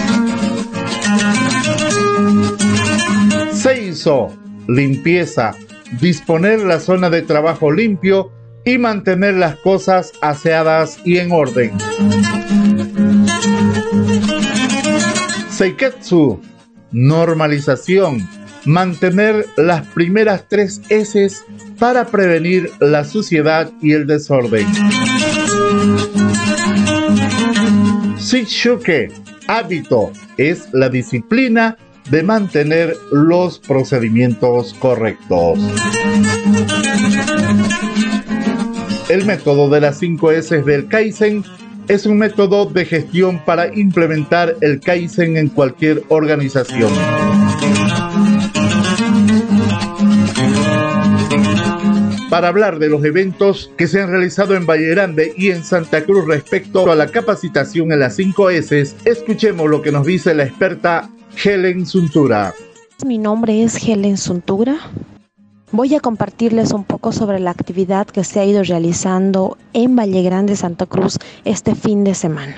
Se 3.53 3.87
hizo 3.87 4.33
limpieza, 4.69 5.55
disponer 6.01 6.61
la 6.61 6.81
zona 6.81 7.11
de 7.11 7.23
trabajo 7.23 7.73
limpio 7.73 8.31
y 8.65 8.79
mantener 8.79 9.35
las 9.35 9.57
cosas 9.57 10.13
aseadas 10.21 10.99
y 11.05 11.19
en 11.19 11.33
orden. 11.33 11.73
Seiketsu, 15.51 16.41
normalización, 16.93 18.29
mantener 18.65 19.47
las 19.57 19.87
primeras 19.87 20.45
tres 20.49 20.81
S 20.89 21.31
para 21.79 22.07
prevenir 22.07 22.71
la 22.81 23.05
suciedad 23.05 23.71
y 23.81 23.93
el 23.93 24.07
desorden. 24.07 24.67
Shishuke, 28.31 29.11
hábito, 29.47 30.13
es 30.37 30.69
la 30.75 30.91
disciplina 30.91 31.79
de 32.11 32.23
mantener 32.23 32.95
los 33.11 33.59
procedimientos 33.59 34.75
correctos. 34.75 35.59
El 39.09 39.25
método 39.25 39.71
de 39.71 39.81
las 39.81 39.99
5 39.99 40.33
S 40.33 40.61
del 40.61 40.89
Kaizen 40.89 41.43
es 41.89 42.05
un 42.05 42.19
método 42.19 42.67
de 42.67 42.85
gestión 42.85 43.43
para 43.47 43.75
implementar 43.75 44.57
el 44.61 44.79
Kaizen 44.81 45.39
en 45.39 45.49
cualquier 45.49 46.03
organización. 46.11 46.93
Para 52.31 52.49
hablar 52.49 52.79
de 52.79 52.89
los 52.89 53.05
eventos 53.05 53.71
que 53.77 53.87
se 53.87 54.03
han 54.03 54.11
realizado 54.11 54.55
en 54.55 54.67
Valle 54.67 54.89
Grande 54.89 55.33
y 55.37 55.51
en 55.51 55.65
Santa 55.65 56.05
Cruz 56.05 56.27
respecto 56.27 56.91
a 56.91 56.95
la 56.95 57.07
capacitación 57.07 57.91
en 57.93 58.01
las 58.01 58.17
5 58.17 58.51
S, 58.51 58.95
escuchemos 59.05 59.69
lo 59.69 59.81
que 59.81 59.93
nos 59.93 60.07
dice 60.07 60.35
la 60.35 60.45
experta 60.45 61.09
Helen 61.43 61.87
Suntura. 61.87 62.55
Mi 63.07 63.17
nombre 63.17 63.63
es 63.63 63.83
Helen 63.83 64.19
Suntura. 64.19 64.77
Voy 65.73 65.95
a 65.95 66.01
compartirles 66.01 66.73
un 66.73 66.85
poco 66.85 67.13
sobre 67.13 67.41
la 67.41 67.51
actividad 67.51 68.07
que 68.07 68.25
se 68.25 68.41
ha 68.41 68.45
ido 68.45 68.63
realizando 68.63 69.57
en 69.73 69.97
Valle 69.97 70.23
Grande, 70.23 70.57
Santa 70.57 70.87
Cruz, 70.87 71.19
este 71.45 71.75
fin 71.75 72.05
de 72.05 72.15
semana. 72.15 72.57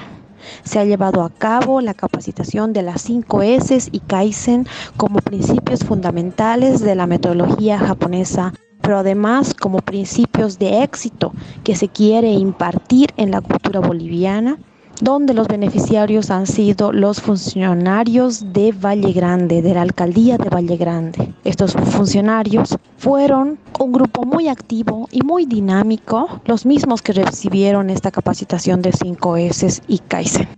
Se 0.64 0.78
ha 0.78 0.84
llevado 0.84 1.22
a 1.22 1.30
cabo 1.30 1.80
la 1.80 1.94
capacitación 1.94 2.72
de 2.72 2.82
las 2.82 3.02
5 3.02 3.42
S 3.42 3.88
y 3.92 4.00
Kaizen 4.00 4.66
como 4.96 5.20
principios 5.20 5.84
fundamentales 5.84 6.80
de 6.80 6.94
la 6.96 7.06
metodología 7.06 7.78
japonesa 7.78 8.52
pero 8.80 8.98
además 8.98 9.54
como 9.54 9.78
principios 9.78 10.58
de 10.58 10.82
éxito 10.82 11.32
que 11.64 11.76
se 11.76 11.88
quiere 11.88 12.32
impartir 12.32 13.10
en 13.16 13.30
la 13.30 13.40
cultura 13.40 13.80
boliviana 13.80 14.58
donde 15.00 15.32
los 15.34 15.48
beneficiarios 15.48 16.30
han 16.30 16.46
sido 16.46 16.92
los 16.92 17.20
funcionarios 17.20 18.52
de 18.52 18.72
Valle 18.72 19.12
Grande, 19.12 19.62
de 19.62 19.74
la 19.74 19.82
alcaldía 19.82 20.36
de 20.36 20.50
Valle 20.50 20.76
Grande. 20.76 21.32
Estos 21.44 21.72
funcionarios 21.72 22.76
fueron 22.98 23.58
un 23.78 23.92
grupo 23.92 24.24
muy 24.24 24.48
activo 24.48 25.08
y 25.10 25.22
muy 25.22 25.46
dinámico, 25.46 26.42
los 26.44 26.66
mismos 26.66 27.00
que 27.00 27.14
recibieron 27.14 27.88
esta 27.88 28.10
capacitación 28.10 28.82
de 28.82 28.92
5S 28.92 29.82
y 29.88 29.98
Kaizen. 30.00 30.48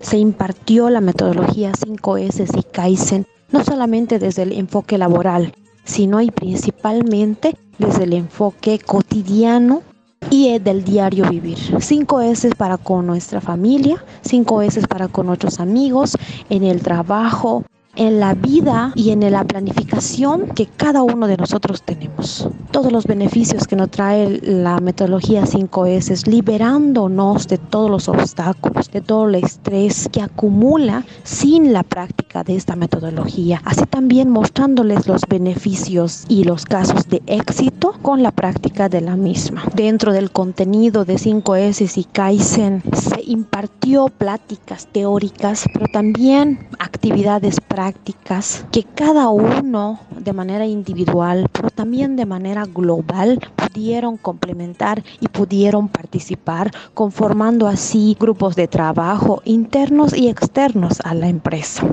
Se 0.00 0.18
impartió 0.18 0.90
la 0.90 1.00
metodología 1.00 1.72
5S 1.72 2.58
y 2.58 2.62
Kaizen 2.64 3.26
no 3.50 3.64
solamente 3.64 4.18
desde 4.18 4.42
el 4.42 4.52
enfoque 4.52 4.98
laboral, 4.98 5.54
sino 5.84 6.20
y 6.20 6.30
principalmente 6.30 7.56
desde 7.78 8.04
el 8.04 8.12
enfoque 8.14 8.78
cotidiano 8.78 9.82
y 10.30 10.58
del 10.58 10.84
diario 10.84 11.28
vivir. 11.28 11.58
Cinco 11.80 12.20
S 12.20 12.50
para 12.56 12.78
con 12.78 13.06
nuestra 13.06 13.40
familia, 13.40 14.02
cinco 14.22 14.62
S 14.62 14.80
para 14.88 15.08
con 15.08 15.26
nuestros 15.26 15.60
amigos, 15.60 16.16
en 16.48 16.64
el 16.64 16.80
trabajo, 16.82 17.64
en 17.96 18.20
la 18.20 18.34
vida 18.34 18.92
y 18.94 19.10
en 19.10 19.30
la 19.30 19.44
planificación 19.44 20.48
que 20.48 20.66
cada 20.66 21.02
uno 21.02 21.26
de 21.26 21.36
nosotros 21.36 21.82
tenemos. 21.82 22.48
Todos 22.70 22.92
los 22.92 23.06
beneficios 23.06 23.66
que 23.66 23.76
nos 23.76 23.90
trae 23.90 24.40
la 24.42 24.80
metodología 24.80 25.44
5S, 25.44 26.26
liberándonos 26.26 27.46
de 27.48 27.58
todos 27.58 27.90
los 27.90 28.08
obstáculos, 28.08 28.90
de 28.90 29.00
todo 29.00 29.28
el 29.28 29.36
estrés 29.36 30.08
que 30.10 30.22
acumula 30.22 31.04
sin 31.22 31.72
la 31.72 31.82
práctica 31.82 32.42
de 32.42 32.56
esta 32.56 32.76
metodología. 32.76 33.62
Así 33.64 33.84
también 33.86 34.30
mostrándoles 34.30 35.06
los 35.06 35.22
beneficios 35.28 36.24
y 36.28 36.44
los 36.44 36.64
casos 36.64 37.08
de 37.08 37.22
éxito 37.26 37.94
con 38.02 38.22
la 38.22 38.32
práctica 38.32 38.88
de 38.88 39.00
la 39.00 39.16
misma. 39.16 39.62
Dentro 39.74 40.12
del 40.12 40.30
contenido 40.30 41.04
de 41.04 41.14
5S 41.14 41.96
y 41.96 42.04
Kaizen 42.04 42.82
se 42.92 43.22
impartió 43.24 44.06
pláticas 44.08 44.88
teóricas, 44.90 45.64
pero 45.72 45.86
también 45.92 46.66
actividades 46.78 47.60
prácticas 47.60 47.83
prácticas 47.84 48.64
que 48.72 48.82
cada 48.82 49.28
uno 49.28 50.00
de 50.18 50.32
manera 50.32 50.64
individual, 50.64 51.46
pero 51.52 51.68
también 51.68 52.16
de 52.16 52.24
manera 52.24 52.64
global, 52.64 53.38
pudieron 53.56 54.16
complementar 54.16 55.04
y 55.20 55.28
pudieron 55.28 55.88
participar, 55.88 56.70
conformando 56.94 57.68
así 57.68 58.16
grupos 58.18 58.56
de 58.56 58.68
trabajo 58.68 59.42
internos 59.44 60.16
y 60.16 60.28
externos 60.28 61.00
a 61.04 61.12
la 61.12 61.28
empresa. 61.28 61.86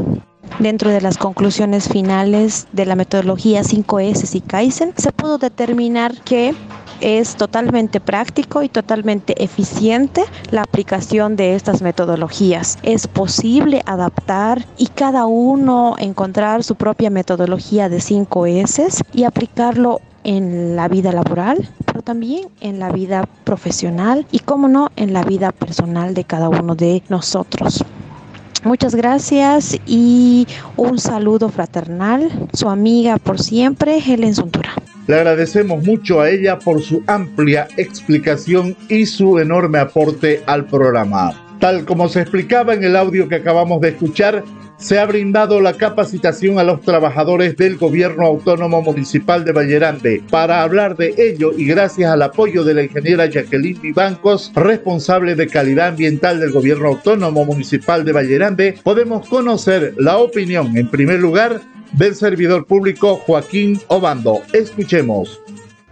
Dentro 0.59 0.89
de 0.91 1.01
las 1.01 1.17
conclusiones 1.17 1.89
finales 1.89 2.67
de 2.71 2.85
la 2.85 2.95
metodología 2.95 3.61
5S 3.63 4.35
y 4.35 4.41
Kaizen, 4.41 4.93
se 4.95 5.11
pudo 5.11 5.37
determinar 5.37 6.13
que 6.23 6.53
es 6.99 7.35
totalmente 7.35 7.99
práctico 7.99 8.61
y 8.61 8.69
totalmente 8.69 9.43
eficiente 9.43 10.23
la 10.51 10.61
aplicación 10.61 11.35
de 11.35 11.55
estas 11.55 11.81
metodologías. 11.81 12.77
Es 12.83 13.07
posible 13.07 13.81
adaptar 13.85 14.65
y 14.77 14.87
cada 14.87 15.25
uno 15.25 15.95
encontrar 15.97 16.63
su 16.63 16.75
propia 16.75 17.09
metodología 17.09 17.89
de 17.89 17.99
5 17.99 18.45
S 18.45 18.87
y 19.13 19.23
aplicarlo 19.23 19.99
en 20.23 20.75
la 20.75 20.87
vida 20.87 21.11
laboral, 21.11 21.69
pero 21.85 22.03
también 22.03 22.47
en 22.59 22.79
la 22.79 22.91
vida 22.91 23.27
profesional 23.43 24.27
y, 24.31 24.39
como 24.39 24.67
no, 24.67 24.91
en 24.95 25.13
la 25.13 25.23
vida 25.23 25.51
personal 25.51 26.13
de 26.13 26.23
cada 26.23 26.49
uno 26.49 26.75
de 26.75 27.01
nosotros. 27.09 27.83
Muchas 28.63 28.93
gracias 28.93 29.79
y 29.87 30.47
un 30.77 30.99
saludo 30.99 31.49
fraternal. 31.49 32.29
Su 32.53 32.69
amiga 32.69 33.17
por 33.17 33.39
siempre, 33.39 33.97
Helen 33.97 34.35
Suntura. 34.35 34.69
Le 35.07 35.15
agradecemos 35.15 35.83
mucho 35.83 36.21
a 36.21 36.29
ella 36.29 36.59
por 36.59 36.81
su 36.81 37.03
amplia 37.07 37.67
explicación 37.77 38.77
y 38.87 39.07
su 39.07 39.39
enorme 39.39 39.79
aporte 39.79 40.43
al 40.45 40.65
programa. 40.65 41.33
Tal 41.59 41.85
como 41.85 42.07
se 42.07 42.21
explicaba 42.21 42.73
en 42.75 42.83
el 42.83 42.95
audio 42.95 43.27
que 43.27 43.35
acabamos 43.35 43.81
de 43.81 43.89
escuchar, 43.89 44.43
se 44.81 44.97
ha 44.97 45.05
brindado 45.05 45.61
la 45.61 45.73
capacitación 45.73 46.57
a 46.57 46.63
los 46.63 46.81
trabajadores 46.81 47.55
del 47.55 47.77
Gobierno 47.77 48.25
Autónomo 48.25 48.81
Municipal 48.81 49.45
de 49.45 49.51
Vallerande. 49.51 50.23
Para 50.29 50.63
hablar 50.63 50.97
de 50.97 51.13
ello 51.17 51.51
y 51.55 51.65
gracias 51.65 52.11
al 52.11 52.23
apoyo 52.23 52.63
de 52.63 52.73
la 52.73 52.83
ingeniera 52.83 53.27
Jacqueline 53.27 53.79
Vivancos, 53.79 54.51
responsable 54.55 55.35
de 55.35 55.47
calidad 55.47 55.89
ambiental 55.89 56.39
del 56.39 56.51
Gobierno 56.51 56.87
Autónomo 56.87 57.45
Municipal 57.45 58.03
de 58.03 58.11
Vallerande, 58.11 58.79
podemos 58.83 59.27
conocer 59.29 59.93
la 59.97 60.17
opinión, 60.17 60.75
en 60.75 60.89
primer 60.89 61.19
lugar, 61.19 61.61
del 61.93 62.15
servidor 62.15 62.65
público 62.65 63.17
Joaquín 63.17 63.79
Obando. 63.87 64.41
Escuchemos. 64.51 65.41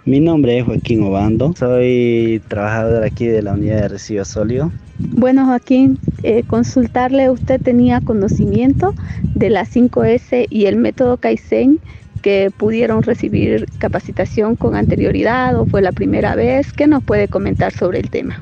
Mi 0.09 0.19
nombre 0.19 0.57
es 0.57 0.65
Joaquín 0.65 1.03
Obando, 1.03 1.53
soy 1.55 2.41
trabajador 2.47 3.03
aquí 3.03 3.27
de 3.27 3.43
la 3.43 3.53
unidad 3.53 3.83
de 3.83 3.87
residuos 3.89 4.27
sólidos. 4.27 4.71
Bueno, 4.97 5.45
Joaquín, 5.45 5.99
eh, 6.23 6.41
consultarle, 6.47 7.29
¿usted 7.29 7.61
tenía 7.61 8.01
conocimiento 8.01 8.95
de 9.35 9.51
la 9.51 9.65
5S 9.65 10.47
y 10.49 10.65
el 10.65 10.77
método 10.77 11.17
Kaizen 11.17 11.77
que 12.23 12.49
pudieron 12.57 13.03
recibir 13.03 13.67
capacitación 13.77 14.55
con 14.55 14.73
anterioridad 14.73 15.55
o 15.59 15.67
fue 15.67 15.83
la 15.83 15.91
primera 15.91 16.33
vez? 16.33 16.73
¿Qué 16.73 16.87
nos 16.87 17.03
puede 17.03 17.27
comentar 17.27 17.71
sobre 17.71 17.99
el 17.99 18.09
tema? 18.09 18.41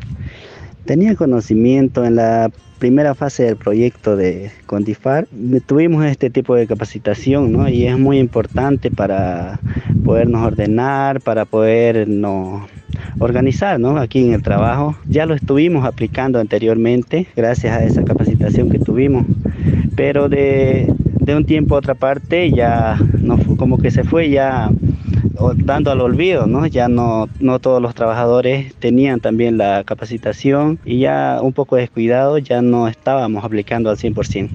Tenía 0.86 1.17
conocimiento 1.17 2.06
en 2.06 2.15
la 2.15 2.49
primera 2.78 3.16
fase 3.16 3.44
del 3.44 3.56
proyecto 3.56 4.16
de 4.16 4.52
Contifar. 4.66 5.28
Tuvimos 5.66 6.06
este 6.06 6.30
tipo 6.30 6.56
de 6.56 6.68
capacitación 6.68 7.52
¿no? 7.52 7.68
y 7.68 7.86
es 7.86 7.98
muy 7.98 8.20
importante 8.20 8.92
para 8.92 9.60
podernos 10.04 10.46
ordenar, 10.46 11.22
para 11.22 11.46
podernos 11.46 12.70
organizar 13.20 13.80
¿no? 13.80 13.98
aquí 13.98 14.26
en 14.26 14.34
el 14.34 14.44
trabajo. 14.44 14.96
Ya 15.08 15.26
lo 15.26 15.34
estuvimos 15.34 15.86
aplicando 15.86 16.40
anteriormente 16.40 17.28
gracias 17.36 17.76
a 17.76 17.84
esa 17.84 18.04
capacitación 18.04 18.70
que 18.70 18.80
tuvimos, 18.80 19.26
pero 19.96 20.30
de, 20.30 20.94
un 21.28 21.46
tiempo 21.46 21.76
a 21.76 21.80
otra 21.80 21.94
parte 21.94 22.52
ya 22.52 22.98
no, 23.22 23.38
como 23.58 23.80
que 23.80 23.92
se 23.92 24.04
fue 24.04 24.30
ya 24.30 24.70
dando 25.58 25.91
al 25.91 26.02
olvido, 26.02 26.47
¿no? 26.47 26.65
Ya 26.67 26.88
no, 26.88 27.30
no 27.39 27.60
todos 27.60 27.82
los 27.82 27.95
trabajadores 27.95 28.73
tenían 28.76 29.19
también 29.19 29.58
la 29.58 29.84
capacitación 29.84 30.80
y 30.86 31.00
ya 31.00 31.39
un 31.41 31.54
poco 31.54 31.76
descuidado, 31.76 32.38
ya 32.38 32.62
no 32.62 32.88
estábamos 32.88 33.43
aplicando 33.43 33.89
al 33.89 33.97
100%. 33.97 34.50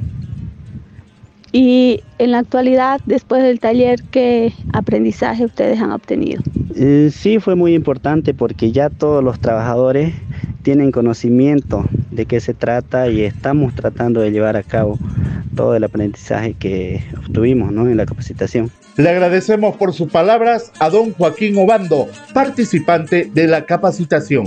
Y 1.55 2.01
en 2.18 2.31
la 2.31 2.38
actualidad, 2.38 3.03
después 3.05 3.42
del 3.42 3.61
taller, 3.61 4.03
¿qué 4.11 4.55
aprendizaje 4.73 5.45
ustedes 5.45 5.81
han 5.81 5.92
obtenido? 5.92 6.42
Eh, 6.75 7.11
sí, 7.12 7.38
fue 7.40 7.55
muy 7.55 7.75
importante 7.75 8.33
porque 8.33 8.73
ya 8.73 8.88
todos 8.88 9.23
los 9.23 9.38
trabajadores 9.38 10.14
tienen 10.62 10.92
conocimiento 10.92 11.85
de 12.11 12.25
qué 12.25 12.40
se 12.40 12.55
trata 12.55 13.09
y 13.09 13.23
estamos 13.23 13.75
tratando 13.75 14.21
de 14.21 14.31
llevar 14.31 14.57
a 14.57 14.62
cabo 14.62 14.99
todo 15.55 15.77
el 15.77 15.85
aprendizaje 15.85 16.55
que 16.55 17.05
obtuvimos 17.18 17.71
¿no? 17.71 17.87
en 17.87 17.99
la 17.99 18.07
capacitación. 18.07 18.71
Le 18.97 19.09
agradecemos 19.09 19.77
por 19.77 19.95
sus 19.95 20.11
palabras 20.11 20.71
a 20.79 20.91
don 20.91 21.13
Joaquín 21.13 21.57
Obando, 21.57 22.09
participante 22.35 23.31
de 23.33 23.47
la 23.47 23.65
capacitación. 23.65 24.47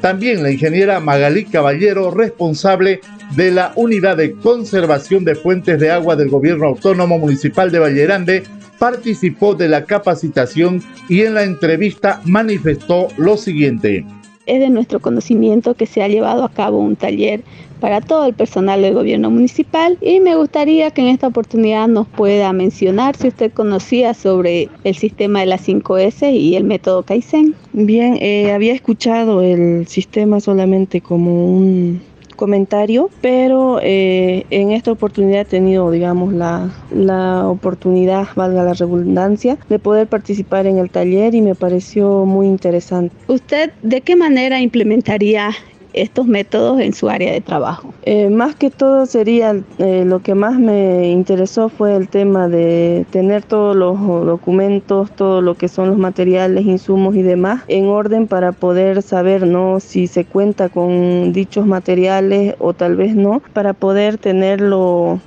También 0.00 0.42
la 0.42 0.52
ingeniera 0.52 1.00
Magalí 1.00 1.44
Caballero, 1.46 2.10
responsable 2.10 3.00
de 3.34 3.50
la 3.50 3.72
Unidad 3.74 4.16
de 4.16 4.32
Conservación 4.34 5.24
de 5.24 5.34
Fuentes 5.34 5.80
de 5.80 5.90
Agua 5.90 6.14
del 6.14 6.28
Gobierno 6.28 6.66
Autónomo 6.66 7.18
Municipal 7.18 7.72
de 7.72 7.80
Vallerande, 7.80 8.42
participó 8.78 9.54
de 9.54 9.68
la 9.68 9.84
capacitación 9.84 10.82
y 11.08 11.22
en 11.22 11.34
la 11.34 11.42
entrevista 11.42 12.20
manifestó 12.24 13.08
lo 13.16 13.36
siguiente. 13.36 14.04
Es 14.46 14.60
de 14.60 14.70
nuestro 14.70 15.00
conocimiento 15.00 15.74
que 15.74 15.86
se 15.86 16.02
ha 16.02 16.08
llevado 16.08 16.44
a 16.44 16.50
cabo 16.50 16.78
un 16.78 16.96
taller 16.96 17.42
para 17.80 18.00
todo 18.00 18.24
el 18.24 18.34
personal 18.34 18.80
del 18.80 18.94
gobierno 18.94 19.30
municipal 19.30 19.98
y 20.00 20.20
me 20.20 20.36
gustaría 20.36 20.90
que 20.90 21.02
en 21.02 21.08
esta 21.08 21.26
oportunidad 21.26 21.86
nos 21.86 22.06
pueda 22.06 22.52
mencionar 22.52 23.16
si 23.16 23.28
usted 23.28 23.52
conocía 23.52 24.14
sobre 24.14 24.70
el 24.84 24.94
sistema 24.94 25.40
de 25.40 25.46
la 25.46 25.58
5S 25.58 26.32
y 26.32 26.56
el 26.56 26.64
método 26.64 27.02
Kaizen. 27.02 27.54
Bien, 27.72 28.16
eh, 28.20 28.52
había 28.52 28.72
escuchado 28.72 29.42
el 29.42 29.86
sistema 29.86 30.40
solamente 30.40 31.00
como 31.00 31.46
un 31.46 32.00
comentario, 32.34 33.10
pero 33.20 33.78
eh, 33.82 34.46
en 34.50 34.72
esta 34.72 34.92
oportunidad 34.92 35.42
he 35.42 35.44
tenido, 35.44 35.90
digamos, 35.90 36.32
la, 36.32 36.70
la 36.90 37.48
oportunidad, 37.48 38.28
valga 38.36 38.62
la 38.62 38.74
redundancia, 38.74 39.58
de 39.68 39.78
poder 39.78 40.06
participar 40.06 40.66
en 40.66 40.78
el 40.78 40.90
taller 40.90 41.34
y 41.34 41.42
me 41.42 41.54
pareció 41.54 42.24
muy 42.24 42.46
interesante. 42.46 43.14
¿Usted 43.28 43.72
de 43.82 44.00
qué 44.00 44.16
manera 44.16 44.60
implementaría 44.60 45.50
estos 45.94 46.26
métodos 46.26 46.80
en 46.80 46.92
su 46.92 47.08
área 47.08 47.32
de 47.32 47.40
trabajo. 47.40 47.92
Eh, 48.02 48.28
más 48.30 48.54
que 48.54 48.70
todo 48.70 49.06
sería 49.06 49.56
eh, 49.78 50.04
lo 50.06 50.20
que 50.20 50.34
más 50.34 50.58
me 50.58 51.08
interesó 51.10 51.68
fue 51.68 51.96
el 51.96 52.08
tema 52.08 52.48
de 52.48 53.06
tener 53.10 53.42
todos 53.42 53.76
los 53.76 53.98
documentos, 54.26 55.10
todo 55.12 55.40
lo 55.40 55.54
que 55.54 55.68
son 55.68 55.88
los 55.88 55.98
materiales, 55.98 56.64
insumos 56.64 57.16
y 57.16 57.22
demás 57.22 57.62
en 57.68 57.86
orden 57.86 58.26
para 58.26 58.52
poder 58.52 59.02
saber 59.02 59.46
no 59.46 59.80
si 59.80 60.06
se 60.06 60.24
cuenta 60.24 60.68
con 60.68 61.32
dichos 61.32 61.66
materiales 61.66 62.54
o 62.58 62.72
tal 62.72 62.96
vez 62.96 63.14
no, 63.14 63.42
para 63.52 63.72
poder 63.72 64.18
tenerlo 64.18 65.20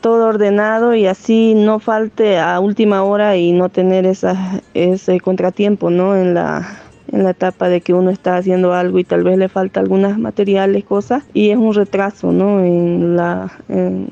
todo 0.00 0.26
ordenado 0.26 0.94
y 0.94 1.06
así 1.06 1.54
no 1.54 1.78
falte 1.78 2.38
a 2.38 2.60
última 2.60 3.02
hora 3.02 3.36
y 3.36 3.52
no 3.52 3.68
tener 3.68 4.06
esa, 4.06 4.62
ese 4.74 5.20
contratiempo 5.20 5.90
¿no? 5.90 6.16
en 6.16 6.34
la 6.34 6.85
en 7.12 7.24
la 7.24 7.30
etapa 7.30 7.68
de 7.68 7.80
que 7.80 7.94
uno 7.94 8.10
está 8.10 8.36
haciendo 8.36 8.72
algo 8.72 8.98
y 8.98 9.04
tal 9.04 9.24
vez 9.24 9.38
le 9.38 9.48
falta 9.48 9.80
algunas 9.80 10.18
materiales, 10.18 10.84
cosas, 10.84 11.24
y 11.34 11.50
es 11.50 11.56
un 11.56 11.74
retraso 11.74 12.32
¿no? 12.32 12.64
en, 12.64 13.16
la, 13.16 13.52
en, 13.68 14.08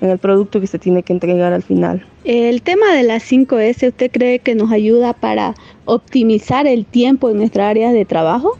el 0.00 0.18
producto 0.18 0.60
que 0.60 0.66
se 0.66 0.78
tiene 0.78 1.02
que 1.02 1.12
entregar 1.12 1.52
al 1.52 1.62
final. 1.62 2.04
El 2.24 2.62
tema 2.62 2.92
de 2.94 3.02
las 3.02 3.30
5S, 3.30 3.88
¿usted 3.88 4.10
cree 4.10 4.38
que 4.40 4.54
nos 4.54 4.72
ayuda 4.72 5.12
para 5.12 5.54
optimizar 5.84 6.66
el 6.66 6.84
tiempo 6.84 7.30
en 7.30 7.36
nuestra 7.38 7.68
área 7.68 7.92
de 7.92 8.04
trabajo? 8.04 8.58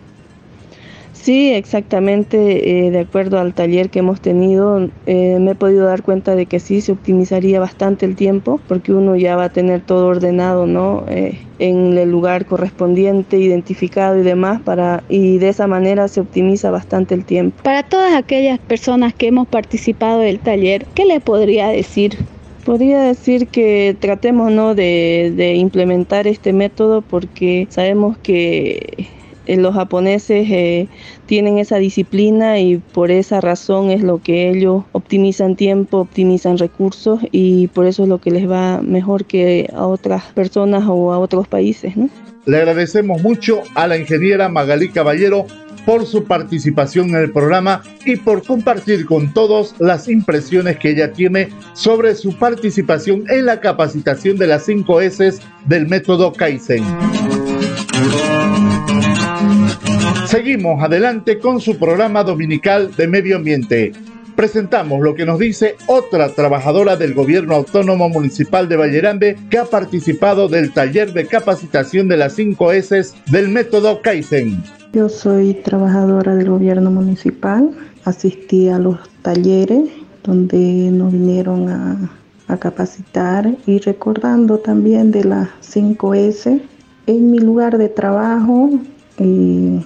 Sí, 1.23 1.53
exactamente. 1.53 2.87
Eh, 2.87 2.91
de 2.91 2.99
acuerdo 2.99 3.39
al 3.39 3.55
taller 3.55 3.91
que 3.91 4.01
hemos 4.01 4.21
tenido, 4.21 4.89
eh, 5.07 5.39
me 5.39 5.53
he 5.53 5.55
podido 5.55 5.87
dar 5.87 6.03
cuenta 6.03 6.35
de 6.35 6.47
que 6.47 6.59
sí 6.59 6.81
se 6.81 6.91
optimizaría 6.91 7.61
bastante 7.61 8.07
el 8.07 8.17
tiempo, 8.17 8.61
porque 8.67 8.93
uno 8.93 9.15
ya 9.15 9.37
va 9.37 9.45
a 9.45 9.49
tener 9.49 9.83
todo 9.83 10.09
ordenado, 10.09 10.67
¿no? 10.67 11.05
Eh, 11.09 11.39
en 11.61 11.97
el 11.97 12.11
lugar 12.11 12.47
correspondiente, 12.47 13.39
identificado 13.39 14.19
y 14.19 14.25
demás, 14.25 14.63
para 14.63 15.05
y 15.09 15.39
de 15.39 15.51
esa 15.51 15.69
manera 15.69 16.09
se 16.09 16.21
optimiza 16.21 16.73
bastante 16.73 17.15
el 17.15 17.25
tiempo. 17.25 17.63
Para 17.63 17.85
todas 17.85 18.15
aquellas 18.15 18.59
personas 18.59 19.15
que 19.15 19.29
hemos 19.29 19.47
participado 19.47 20.19
del 20.19 20.41
taller, 20.41 20.87
¿qué 20.97 21.05
le 21.05 21.21
podría 21.21 21.69
decir? 21.69 22.19
Podría 22.65 23.01
decir 23.01 23.47
que 23.47 23.97
tratemos 24.01 24.51
¿no? 24.51 24.75
de, 24.75 25.33
de 25.37 25.55
implementar 25.55 26.27
este 26.27 26.53
método 26.53 27.01
porque 27.01 27.69
sabemos 27.71 28.19
que 28.19 29.09
los 29.47 29.75
japoneses 29.75 30.49
eh, 30.51 30.89
tienen 31.27 31.59
esa 31.59 31.77
disciplina 31.77 32.59
y 32.61 32.79
por 32.79 33.11
esa 33.11 33.41
razón 33.41 33.91
es 33.91 34.03
lo 34.03 34.23
que 34.23 34.51
ellos 34.51 34.85
optimizan 34.93 35.57
tiempo, 35.57 35.99
optimizan 35.99 36.59
recursos 36.59 37.21
y 37.31 37.69
por 37.69 37.87
eso 37.87 38.05
es 38.05 38.09
lo 38.09 38.19
que 38.19 38.31
les 38.31 38.51
va 38.51 38.81
mejor 38.83 39.25
que 39.25 39.69
a 39.75 39.87
otras 39.87 40.25
personas 40.33 40.85
o 40.89 41.13
a 41.13 41.19
otros 41.19 41.49
países. 41.49 41.95
Le 42.45 42.57
agradecemos 42.57 43.23
mucho 43.23 43.63
a 43.75 43.87
la 43.87 43.97
ingeniera 43.97 44.49
Magalí 44.49 44.89
Caballero 44.89 45.47
por 45.85 46.07
su 46.07 46.25
participación 46.25 47.11
en 47.11 47.17
el 47.17 47.33
programa 47.33 47.83
y 48.05 48.17
por 48.17 48.45
compartir 48.45 49.07
con 49.07 49.33
todos 49.33 49.75
las 49.79 50.09
impresiones 50.09 50.79
que 50.79 50.91
ella 50.91 51.13
tiene 51.13 51.49
sobre 51.75 52.15
su 52.15 52.37
participación 52.39 53.25
en 53.29 53.47
la 53.47 53.61
capacitación 53.61 54.37
de 54.37 54.47
las 54.47 54.65
5 54.65 55.01
S 55.01 55.35
del 55.67 55.89
método 55.89 56.33
Kaizen. 56.33 56.85
Seguimos 60.33 60.83
adelante 60.83 61.39
con 61.39 61.61
su 61.61 61.79
programa 61.79 62.25
dominical 62.25 62.97
de 62.97 63.07
medio 63.07 63.37
ambiente. 63.37 63.93
Presentamos 64.35 65.03
lo 65.03 65.15
que 65.15 65.27
nos 65.27 65.39
dice 65.39 65.77
otra 65.89 66.31
trabajadora 66.35 66.97
del 66.97 67.13
Gobierno 67.13 67.55
Autónomo 67.55 68.09
Municipal 68.09 68.67
de 68.67 68.79
Vallerande 68.79 69.37
que 69.51 69.59
ha 69.59 69.67
participado 69.67 70.49
del 70.49 70.73
taller 70.73 71.13
de 71.13 71.27
capacitación 71.27 72.09
de 72.09 72.17
las 72.17 72.33
5 72.33 72.73
S 72.73 73.13
del 73.31 73.51
método 73.51 74.01
Kaizen. 74.01 74.63
Yo 74.95 75.11
soy 75.11 75.53
trabajadora 75.53 76.35
del 76.35 76.49
Gobierno 76.49 76.91
Municipal, 76.91 77.71
asistí 78.07 78.71
a 78.71 78.79
los 78.79 78.97
talleres 79.21 79.91
donde 80.25 80.57
nos 80.57 81.13
vinieron 81.13 81.69
a, 81.69 82.11
a 82.49 82.57
capacitar 82.57 83.55
y 83.67 83.81
recordando 83.81 84.57
también 84.57 85.11
de 85.11 85.25
las 85.25 85.51
5S. 85.61 86.63
En 87.07 87.31
mi 87.31 87.39
lugar 87.39 87.77
de 87.77 87.91
trabajo 87.91 88.71
y 89.19 89.83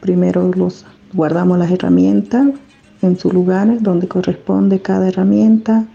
primero 0.00 0.50
los 0.54 0.84
guardamos 1.12 1.58
las 1.58 1.70
herramientas 1.70 2.48
en 3.02 3.18
su 3.18 3.30
lugar 3.30 3.80
donde 3.80 4.08
corresponde 4.08 4.80
cada 4.80 5.08
herramienta. 5.08 5.86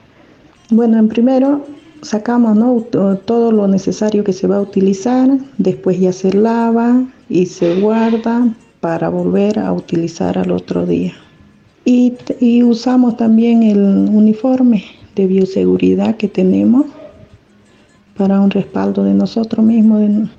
Bueno, 0.70 0.98
en 0.98 1.08
primero 1.08 1.66
sacamos 2.02 2.58
todo 2.90 3.52
lo 3.52 3.68
necesario 3.68 4.24
que 4.24 4.34
se 4.34 4.48
va 4.48 4.58
a 4.58 4.62
utilizar, 4.62 5.30
después 5.58 6.00
ya 6.00 6.14
se 6.14 6.34
lava 6.34 7.04
y 7.30 7.46
se 7.46 7.80
guarda 7.82 8.48
para 8.80 9.10
volver 9.10 9.60
a 9.60 9.72
utilizar 9.72 10.38
al 10.38 10.52
otro 10.52 10.86
día. 10.86 11.14
Y 11.86 12.64
usamos 12.64 13.18
también 13.18 13.64
el 13.64 13.80
uniforme 13.80 14.86
de 15.16 15.28
bioseguridad 15.28 16.16
que 16.16 16.28
tenemos 16.28 16.86
para 18.18 18.40
un 18.40 18.50
respaldo 18.50 19.04
de 19.04 19.14
nosotros 19.14 19.66
mismos. 19.66 20.30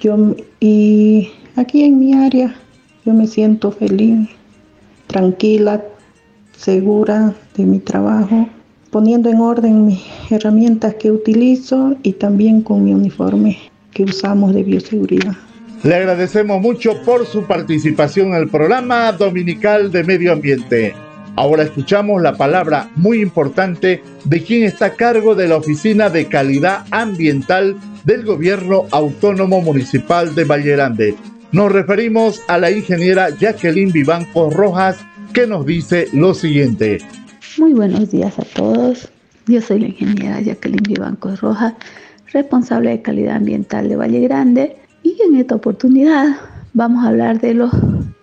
Yo, 0.00 0.34
y 0.60 1.28
Aquí 1.56 1.84
en 1.84 2.00
mi 2.00 2.14
área 2.14 2.52
yo 3.04 3.12
me 3.12 3.26
siento 3.26 3.70
feliz, 3.70 4.28
tranquila, 5.06 5.84
segura 6.56 7.34
de 7.56 7.64
mi 7.64 7.78
trabajo, 7.78 8.48
poniendo 8.90 9.28
en 9.28 9.40
orden 9.40 9.86
mis 9.86 10.00
herramientas 10.30 10.94
que 10.94 11.10
utilizo 11.10 11.96
y 12.02 12.12
también 12.12 12.62
con 12.62 12.84
mi 12.84 12.94
uniforme 12.94 13.58
que 13.92 14.04
usamos 14.04 14.54
de 14.54 14.62
bioseguridad. 14.62 15.34
Le 15.82 15.94
agradecemos 15.94 16.62
mucho 16.62 17.02
por 17.04 17.26
su 17.26 17.44
participación 17.44 18.28
en 18.28 18.34
el 18.36 18.48
programa 18.48 19.12
dominical 19.12 19.92
de 19.92 20.02
medio 20.02 20.32
ambiente. 20.32 20.94
Ahora 21.36 21.64
escuchamos 21.64 22.22
la 22.22 22.36
palabra 22.36 22.88
muy 22.96 23.20
importante 23.20 24.02
de 24.24 24.42
quien 24.42 24.62
está 24.62 24.86
a 24.86 24.94
cargo 24.94 25.34
de 25.34 25.48
la 25.48 25.56
Oficina 25.56 26.08
de 26.08 26.26
Calidad 26.26 26.86
Ambiental 26.90 27.76
del 28.04 28.24
Gobierno 28.24 28.84
Autónomo 28.92 29.60
Municipal 29.60 30.34
de 30.34 30.44
Vallerande. 30.44 31.14
Nos 31.54 31.70
referimos 31.70 32.42
a 32.48 32.58
la 32.58 32.72
ingeniera 32.72 33.30
Jacqueline 33.30 33.92
Vivanco 33.92 34.50
Rojas, 34.50 34.98
que 35.32 35.46
nos 35.46 35.64
dice 35.64 36.08
lo 36.12 36.34
siguiente. 36.34 36.98
Muy 37.58 37.74
buenos 37.74 38.10
días 38.10 38.36
a 38.40 38.42
todos. 38.42 39.08
Yo 39.46 39.60
soy 39.60 39.78
la 39.78 39.86
ingeniera 39.86 40.40
Jacqueline 40.40 40.82
Vivanco 40.82 41.36
Rojas, 41.36 41.74
responsable 42.32 42.90
de 42.90 43.02
calidad 43.02 43.36
ambiental 43.36 43.88
de 43.88 43.94
Valle 43.94 44.18
Grande, 44.22 44.76
y 45.04 45.16
en 45.22 45.36
esta 45.36 45.54
oportunidad 45.54 46.38
vamos 46.72 47.04
a 47.04 47.10
hablar 47.10 47.40
de 47.40 47.54
los 47.54 47.70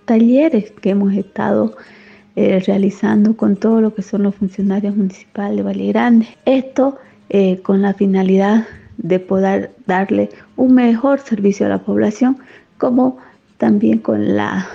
talleres 0.04 0.72
que 0.82 0.90
hemos 0.90 1.14
estado 1.14 1.78
eh, 2.36 2.62
realizando 2.68 3.38
con 3.38 3.56
todo 3.56 3.80
lo 3.80 3.96
que 3.96 4.02
son 4.02 4.24
los 4.24 4.36
funcionarios 4.36 4.94
municipales 4.98 5.56
de 5.56 5.64
Valle 5.64 5.88
Grande. 5.88 6.28
Esto 6.44 6.98
eh, 7.30 7.62
con 7.62 7.82
la 7.82 7.94
finalidad 7.94 8.68
de 8.98 9.20
poder 9.20 9.72
darle 9.88 10.32
un 10.58 10.76
mejor 10.76 11.22
servicio 11.22 11.66
a 11.66 11.70
la 11.70 11.80
población 11.80 12.38
como 12.82 13.18
también 13.60 14.00
con 14.00 14.36
la 14.36 14.68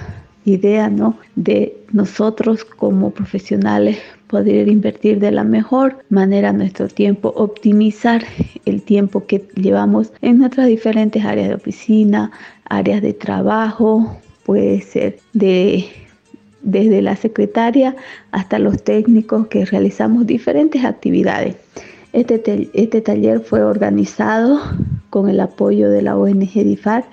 idea 0.44 0.88
¿no? 0.88 1.18
de 1.34 1.76
nosotros 1.92 2.64
como 2.64 3.10
profesionales 3.10 3.98
poder 4.28 4.68
invertir 4.68 5.18
de 5.18 5.32
la 5.32 5.42
mejor 5.42 5.98
manera 6.08 6.52
nuestro 6.52 6.86
tiempo, 6.86 7.32
optimizar 7.34 8.22
el 8.64 8.82
tiempo 8.82 9.26
que 9.26 9.44
llevamos 9.56 10.12
en 10.22 10.38
nuestras 10.38 10.68
diferentes 10.68 11.24
áreas 11.24 11.48
de 11.48 11.54
oficina, 11.56 12.30
áreas 12.68 13.02
de 13.02 13.12
trabajo, 13.12 14.16
puede 14.44 14.80
ser 14.82 15.18
de 15.32 15.86
desde 16.62 17.02
la 17.02 17.16
secretaria 17.16 17.96
hasta 18.30 18.60
los 18.60 18.82
técnicos 18.84 19.48
que 19.48 19.64
realizamos 19.64 20.26
diferentes 20.26 20.84
actividades. 20.84 21.56
Este, 22.12 22.70
este 22.72 23.00
taller 23.00 23.40
fue 23.40 23.62
organizado 23.62 24.60
con 25.10 25.28
el 25.28 25.40
apoyo 25.40 25.90
de 25.90 26.02
la 26.02 26.16
ONG 26.16 26.52
DIFAR 26.52 27.04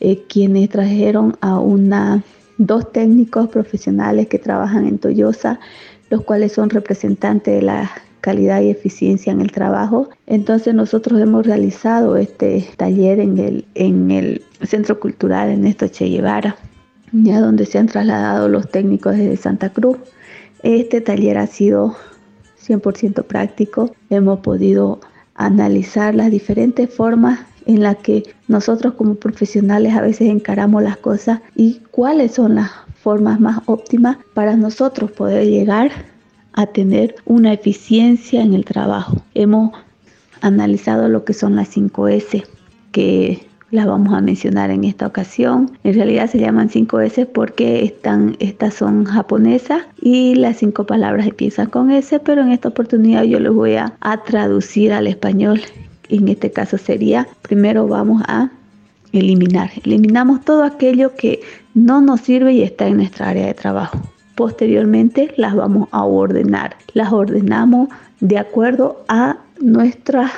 eh, 0.00 0.24
quienes 0.28 0.68
trajeron 0.70 1.36
a 1.40 1.58
una, 1.60 2.22
dos 2.58 2.90
técnicos 2.92 3.48
profesionales 3.48 4.28
que 4.28 4.38
trabajan 4.38 4.86
en 4.86 4.98
Toyosa, 4.98 5.60
los 6.08 6.22
cuales 6.22 6.52
son 6.52 6.70
representantes 6.70 7.54
de 7.54 7.62
la 7.62 7.90
calidad 8.20 8.60
y 8.60 8.70
eficiencia 8.70 9.32
en 9.32 9.40
el 9.40 9.52
trabajo. 9.52 10.08
Entonces 10.26 10.74
nosotros 10.74 11.20
hemos 11.20 11.46
realizado 11.46 12.16
este 12.16 12.66
taller 12.76 13.20
en 13.20 13.38
el, 13.38 13.64
en 13.74 14.10
el 14.10 14.42
Centro 14.62 14.98
Cultural 14.98 15.50
Ernesto 15.50 15.88
Che 15.88 16.06
Guevara, 16.06 16.56
ya 17.12 17.40
donde 17.40 17.66
se 17.66 17.78
han 17.78 17.86
trasladado 17.86 18.48
los 18.48 18.70
técnicos 18.70 19.16
desde 19.16 19.36
Santa 19.36 19.70
Cruz. 19.70 19.98
Este 20.62 21.00
taller 21.00 21.38
ha 21.38 21.46
sido 21.46 21.96
100% 22.66 23.24
práctico. 23.24 23.94
Hemos 24.10 24.40
podido 24.40 25.00
analizar 25.34 26.14
las 26.14 26.30
diferentes 26.30 26.92
formas 26.92 27.40
en 27.70 27.82
la 27.82 27.94
que 27.94 28.24
nosotros 28.48 28.94
como 28.94 29.14
profesionales 29.14 29.94
a 29.94 30.00
veces 30.00 30.28
encaramos 30.28 30.82
las 30.82 30.96
cosas 30.96 31.40
y 31.54 31.80
cuáles 31.90 32.32
son 32.32 32.56
las 32.56 32.70
formas 33.02 33.40
más 33.40 33.60
óptimas 33.66 34.18
para 34.34 34.56
nosotros 34.56 35.10
poder 35.12 35.46
llegar 35.46 35.90
a 36.52 36.66
tener 36.66 37.14
una 37.24 37.52
eficiencia 37.52 38.42
en 38.42 38.54
el 38.54 38.64
trabajo. 38.64 39.22
Hemos 39.34 39.72
analizado 40.40 41.08
lo 41.08 41.24
que 41.24 41.32
son 41.32 41.54
las 41.54 41.68
5 41.68 42.08
S, 42.08 42.44
que 42.90 43.46
las 43.70 43.86
vamos 43.86 44.12
a 44.12 44.20
mencionar 44.20 44.70
en 44.70 44.82
esta 44.82 45.06
ocasión. 45.06 45.70
En 45.84 45.94
realidad 45.94 46.28
se 46.28 46.38
llaman 46.38 46.70
5S 46.70 47.26
porque 47.26 47.84
están, 47.84 48.36
estas 48.40 48.74
son 48.74 49.04
japonesas 49.04 49.82
y 50.02 50.34
las 50.34 50.56
cinco 50.56 50.86
palabras 50.86 51.28
empiezan 51.28 51.70
con 51.70 51.92
S, 51.92 52.18
pero 52.18 52.42
en 52.42 52.50
esta 52.50 52.68
oportunidad 52.68 53.22
yo 53.22 53.38
les 53.38 53.52
voy 53.52 53.76
a, 53.76 53.94
a 54.00 54.24
traducir 54.24 54.92
al 54.92 55.06
español. 55.06 55.60
En 56.10 56.28
este 56.28 56.50
caso 56.50 56.76
sería, 56.76 57.28
primero 57.42 57.86
vamos 57.86 58.22
a 58.26 58.50
eliminar. 59.12 59.70
Eliminamos 59.84 60.44
todo 60.44 60.64
aquello 60.64 61.14
que 61.16 61.40
no 61.74 62.00
nos 62.00 62.20
sirve 62.20 62.52
y 62.52 62.62
está 62.62 62.86
en 62.86 62.96
nuestra 62.96 63.28
área 63.28 63.46
de 63.46 63.54
trabajo. 63.54 63.98
Posteriormente 64.34 65.32
las 65.36 65.54
vamos 65.54 65.88
a 65.92 66.04
ordenar. 66.04 66.76
Las 66.94 67.12
ordenamos 67.12 67.88
de 68.20 68.38
acuerdo 68.38 69.04
a 69.08 69.38
nuestra, 69.60 70.30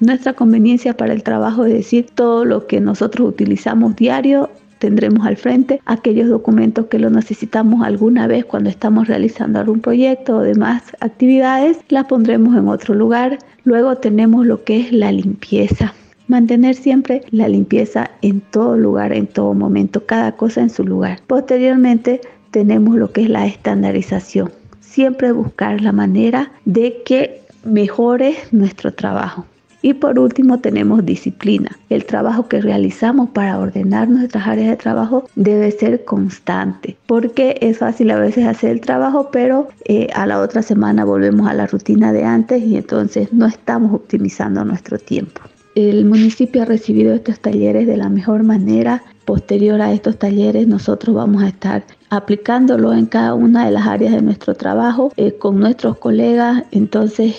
nuestra 0.00 0.34
conveniencia 0.34 0.96
para 0.96 1.12
el 1.12 1.22
trabajo, 1.22 1.64
es 1.64 1.72
decir, 1.72 2.06
todo 2.14 2.44
lo 2.44 2.66
que 2.66 2.80
nosotros 2.80 3.28
utilizamos 3.28 3.96
diario 3.96 4.50
tendremos 4.78 5.26
al 5.26 5.36
frente 5.36 5.80
aquellos 5.86 6.28
documentos 6.28 6.86
que 6.86 6.98
lo 6.98 7.10
necesitamos 7.10 7.84
alguna 7.84 8.26
vez 8.26 8.44
cuando 8.44 8.70
estamos 8.70 9.08
realizando 9.08 9.58
algún 9.58 9.80
proyecto 9.80 10.36
o 10.36 10.40
demás 10.40 10.82
actividades, 11.00 11.78
las 11.88 12.06
pondremos 12.06 12.56
en 12.56 12.68
otro 12.68 12.94
lugar. 12.94 13.38
Luego 13.64 13.96
tenemos 13.96 14.46
lo 14.46 14.64
que 14.64 14.80
es 14.80 14.92
la 14.92 15.12
limpieza. 15.12 15.94
Mantener 16.28 16.74
siempre 16.74 17.22
la 17.30 17.48
limpieza 17.48 18.10
en 18.20 18.40
todo 18.40 18.76
lugar, 18.76 19.12
en 19.12 19.26
todo 19.26 19.54
momento, 19.54 20.04
cada 20.06 20.32
cosa 20.32 20.60
en 20.60 20.70
su 20.70 20.84
lugar. 20.84 21.20
Posteriormente 21.26 22.20
tenemos 22.50 22.96
lo 22.96 23.12
que 23.12 23.22
es 23.22 23.28
la 23.28 23.46
estandarización. 23.46 24.50
Siempre 24.80 25.30
buscar 25.32 25.80
la 25.80 25.92
manera 25.92 26.50
de 26.64 27.02
que 27.04 27.42
mejore 27.64 28.36
nuestro 28.50 28.92
trabajo. 28.92 29.46
Y 29.82 29.94
por 29.94 30.18
último 30.18 30.58
tenemos 30.58 31.04
disciplina. 31.04 31.76
El 31.90 32.04
trabajo 32.04 32.48
que 32.48 32.60
realizamos 32.60 33.30
para 33.30 33.58
ordenar 33.58 34.08
nuestras 34.08 34.46
áreas 34.46 34.70
de 34.70 34.76
trabajo 34.76 35.28
debe 35.36 35.70
ser 35.70 36.04
constante, 36.04 36.96
porque 37.06 37.58
es 37.60 37.78
fácil 37.78 38.10
a 38.10 38.18
veces 38.18 38.46
hacer 38.46 38.70
el 38.70 38.80
trabajo, 38.80 39.30
pero 39.30 39.68
eh, 39.84 40.08
a 40.14 40.26
la 40.26 40.40
otra 40.40 40.62
semana 40.62 41.04
volvemos 41.04 41.48
a 41.48 41.54
la 41.54 41.66
rutina 41.66 42.12
de 42.12 42.24
antes 42.24 42.62
y 42.62 42.76
entonces 42.76 43.32
no 43.32 43.46
estamos 43.46 43.92
optimizando 43.92 44.64
nuestro 44.64 44.98
tiempo. 44.98 45.42
El 45.76 46.06
municipio 46.06 46.62
ha 46.62 46.64
recibido 46.64 47.12
estos 47.12 47.38
talleres 47.38 47.86
de 47.86 47.98
la 47.98 48.08
mejor 48.08 48.42
manera. 48.44 49.02
Posterior 49.26 49.82
a 49.82 49.92
estos 49.92 50.18
talleres, 50.18 50.66
nosotros 50.66 51.14
vamos 51.14 51.42
a 51.42 51.48
estar 51.48 51.84
aplicándolo 52.08 52.94
en 52.94 53.04
cada 53.04 53.34
una 53.34 53.66
de 53.66 53.72
las 53.72 53.86
áreas 53.86 54.14
de 54.14 54.22
nuestro 54.22 54.54
trabajo 54.54 55.12
eh, 55.18 55.34
con 55.34 55.60
nuestros 55.60 55.98
colegas. 55.98 56.64
Entonces, 56.70 57.36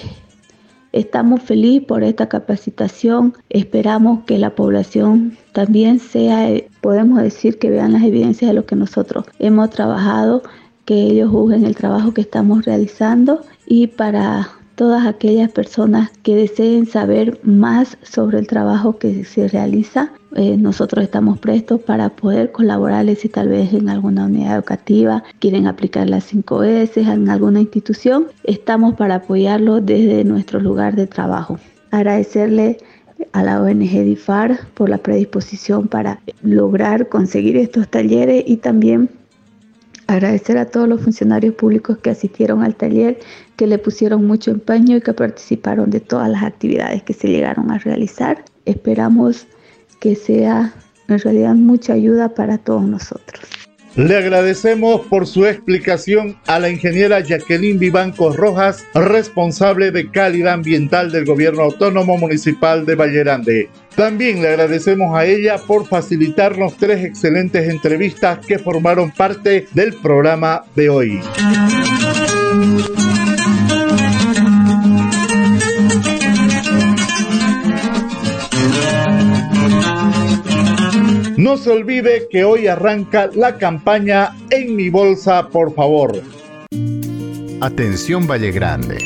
estamos 1.00 1.42
felices 1.42 1.88
por 1.88 2.04
esta 2.04 2.28
capacitación. 2.28 3.34
Esperamos 3.50 4.24
que 4.26 4.40
la 4.40 4.56
población 4.56 5.38
también 5.54 6.00
sea, 6.00 6.50
eh, 6.50 6.70
podemos 6.82 7.22
decir, 7.22 7.60
que 7.60 7.70
vean 7.70 7.94
las 7.94 8.04
evidencias 8.04 8.50
de 8.50 8.56
lo 8.56 8.66
que 8.66 8.76
nosotros 8.76 9.26
hemos 9.40 9.70
trabajado, 9.70 10.44
que 10.86 10.96
ellos 10.96 11.32
juzguen 11.32 11.66
el 11.66 11.76
trabajo 11.76 12.14
que 12.14 12.22
estamos 12.22 12.66
realizando 12.66 13.42
y 13.66 13.88
para 13.88 14.50
todas 14.76 15.06
aquellas 15.06 15.52
personas 15.52 16.12
que 16.22 16.36
deseen 16.36 16.86
saber 16.86 17.40
más 17.44 17.98
sobre 18.04 18.40
el 18.40 18.48
trabajo 18.48 18.98
que 18.98 19.26
se 19.26 19.48
realiza. 19.48 20.12
Eh, 20.36 20.58
nosotros 20.58 21.04
estamos 21.04 21.40
prestos 21.40 21.82
para 21.82 22.10
poder 22.10 22.52
colaborarles 22.52 23.20
si 23.20 23.30
tal 23.30 23.48
vez 23.48 23.74
en 23.74 23.90
alguna 23.90 24.26
unidad 24.26 24.56
educativa 24.56 25.24
quieren 25.40 25.68
aplicar 25.68 26.10
las 26.10 26.34
5S 26.34 26.98
en 26.98 27.30
alguna 27.30 27.62
institución. 27.62 28.28
Estamos 28.44 28.96
para 28.96 29.16
apoyarlos 29.16 29.86
desde 29.86 30.24
nuestro 30.24 30.60
lugar 30.60 30.96
de 30.96 31.08
trabajo. 31.08 31.60
Agradecerle 31.92 32.78
a 33.32 33.42
la 33.42 33.62
ONG 33.62 34.04
DIFAR 34.04 34.60
por 34.74 34.90
la 34.90 34.98
predisposición 34.98 35.88
para 35.88 36.20
lograr 36.44 37.10
conseguir 37.10 37.58
estos 37.58 37.88
talleres 37.88 38.44
y 38.46 38.58
también 38.58 39.10
Agradecer 40.08 40.58
a 40.58 40.66
todos 40.66 40.88
los 40.88 41.02
funcionarios 41.02 41.54
públicos 41.56 41.98
que 41.98 42.10
asistieron 42.10 42.64
al 42.64 42.76
taller, 42.76 43.20
que 43.58 43.68
le 43.68 43.78
pusieron 43.78 44.26
mucho 44.26 44.52
empeño 44.52 44.96
y 44.96 45.02
que 45.02 45.12
participaron 45.12 45.90
de 45.90 46.00
todas 46.00 46.30
las 46.30 46.44
actividades 46.44 47.04
que 47.04 47.12
se 47.12 47.28
llegaron 47.28 47.72
a 47.72 47.78
realizar. 47.78 48.46
Esperamos 48.64 49.48
que 50.00 50.16
sea 50.16 50.74
en 51.08 51.20
realidad 51.20 51.56
mucha 51.56 51.94
ayuda 51.94 52.30
para 52.30 52.58
todos 52.58 52.84
nosotros. 52.84 53.42
Le 53.98 54.16
agradecemos 54.16 55.08
por 55.08 55.26
su 55.26 55.48
explicación 55.48 56.38
a 56.46 56.60
la 56.60 56.70
ingeniera 56.70 57.20
Jacqueline 57.20 57.80
Vivancos 57.80 58.38
Rojas, 58.38 58.86
responsable 58.94 59.90
de 59.90 60.12
calidad 60.12 60.54
ambiental 60.54 61.12
del 61.12 61.26
Gobierno 61.26 61.64
Autónomo 61.64 62.16
Municipal 62.16 62.86
de 62.86 62.94
Vallerande. 62.94 63.70
También 63.96 64.44
le 64.44 64.50
agradecemos 64.50 65.18
a 65.18 65.26
ella 65.26 65.58
por 65.58 65.88
facilitarnos 65.88 66.78
tres 66.78 67.04
excelentes 67.04 67.68
entrevistas 67.68 68.38
que 68.46 68.60
formaron 68.60 69.10
parte 69.10 69.66
del 69.74 69.96
programa 69.96 70.64
de 70.76 70.90
hoy. 70.90 71.20
No 81.48 81.56
se 81.56 81.72
olvide 81.72 82.28
que 82.30 82.44
hoy 82.44 82.68
arranca 82.68 83.30
la 83.34 83.58
campaña 83.58 84.36
En 84.50 84.76
mi 84.76 84.90
bolsa, 84.90 85.48
por 85.48 85.74
favor. 85.74 86.22
Atención 87.62 88.28
Valle 88.28 88.52
Grande. 88.52 88.98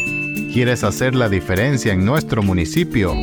¿Quieres 0.51 0.83
hacer 0.83 1.13
la 1.13 1.29
diferencia 1.29 1.93
en 1.93 2.03
nuestro 2.03 2.41
municipio? 2.41 3.13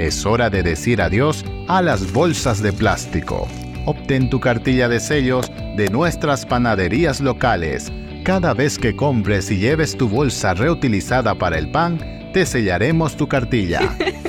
Es 0.00 0.26
hora 0.26 0.50
de 0.50 0.64
decir 0.64 1.00
adiós 1.00 1.44
a 1.68 1.80
las 1.80 2.12
bolsas 2.12 2.60
de 2.60 2.72
plástico. 2.72 3.46
Obtén 3.86 4.28
tu 4.28 4.40
cartilla 4.40 4.88
de 4.88 4.98
sellos 4.98 5.48
de 5.76 5.88
nuestras 5.88 6.44
panaderías 6.44 7.20
locales. 7.20 7.92
Cada 8.24 8.52
vez 8.52 8.80
que 8.80 8.96
compres 8.96 9.48
y 9.52 9.58
lleves 9.58 9.96
tu 9.96 10.08
bolsa 10.08 10.54
reutilizada 10.54 11.36
para 11.36 11.56
el 11.56 11.70
pan, 11.70 12.00
te 12.32 12.44
sellaremos 12.44 13.16
tu 13.16 13.28
cartilla. 13.28 13.96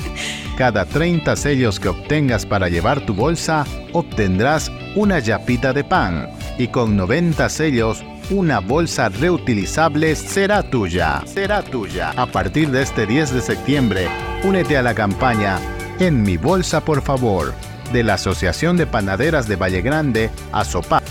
Cada 0.61 0.85
30 0.85 1.35
sellos 1.37 1.79
que 1.79 1.89
obtengas 1.89 2.45
para 2.45 2.69
llevar 2.69 3.03
tu 3.03 3.15
bolsa, 3.15 3.65
obtendrás 3.93 4.71
una 4.95 5.17
yapita 5.17 5.73
de 5.73 5.83
pan 5.83 6.29
y 6.59 6.67
con 6.67 6.95
90 6.95 7.49
sellos, 7.49 8.03
una 8.29 8.59
bolsa 8.59 9.09
reutilizable 9.09 10.15
será 10.15 10.61
tuya. 10.61 11.23
Será 11.25 11.63
tuya. 11.63 12.11
A 12.15 12.27
partir 12.27 12.69
de 12.69 12.83
este 12.83 13.07
10 13.07 13.33
de 13.33 13.41
septiembre, 13.41 14.07
únete 14.43 14.77
a 14.77 14.83
la 14.83 14.93
campaña 14.93 15.57
En 15.97 16.21
mi 16.21 16.37
bolsa 16.37 16.85
por 16.85 17.01
favor 17.01 17.55
de 17.91 18.03
la 18.03 18.13
Asociación 18.13 18.77
de 18.77 18.85
Panaderas 18.85 19.47
de 19.47 19.55
Valle 19.55 19.81
Grande, 19.81 20.29
ASOPA, 20.51 21.01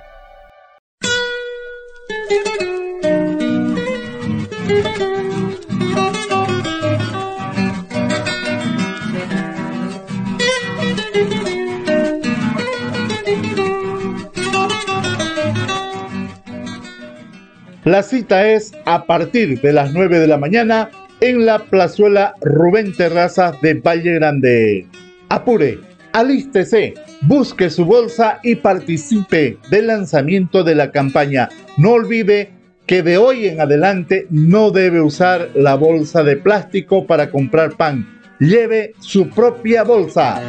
La 17.84 18.04
cita 18.04 18.48
es 18.48 18.74
a 18.86 19.06
partir 19.06 19.60
de 19.60 19.74
las 19.74 19.92
9 19.92 20.20
de 20.20 20.28
la 20.28 20.38
mañana 20.38 20.92
en 21.20 21.48
la 21.48 21.58
plazuela 21.58 22.36
Rubén 22.42 22.96
Terrazas 22.96 23.60
de 23.62 23.74
Valle 23.74 24.14
Grande. 24.14 24.86
Apure, 25.30 25.80
alístese, 26.14 26.94
busque 27.22 27.72
su 27.72 27.86
bolsa 27.86 28.40
y 28.44 28.54
participe 28.54 29.58
del 29.72 29.88
lanzamiento 29.88 30.64
de 30.64 30.76
la 30.76 30.92
campaña. 30.92 31.50
No 31.78 31.94
olvide 31.94 32.52
que 32.86 33.02
de 33.02 33.18
hoy 33.18 33.48
en 33.48 33.60
adelante 33.60 34.28
no 34.30 34.70
debe 34.70 35.02
usar 35.02 35.50
la 35.56 35.74
bolsa 35.74 36.22
de 36.22 36.38
plástico 36.38 37.08
para 37.08 37.32
comprar 37.32 37.78
pan. 37.78 38.22
Lleve 38.38 38.94
su 39.00 39.28
propia 39.30 39.84
bolsa. 39.84 40.40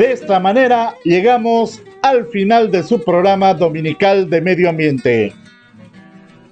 De 0.00 0.12
esta 0.12 0.40
manera 0.40 0.94
llegamos 1.04 1.82
al 2.00 2.24
final 2.28 2.70
de 2.70 2.82
su 2.82 3.04
programa 3.04 3.52
dominical 3.52 4.30
de 4.30 4.40
medio 4.40 4.70
ambiente. 4.70 5.34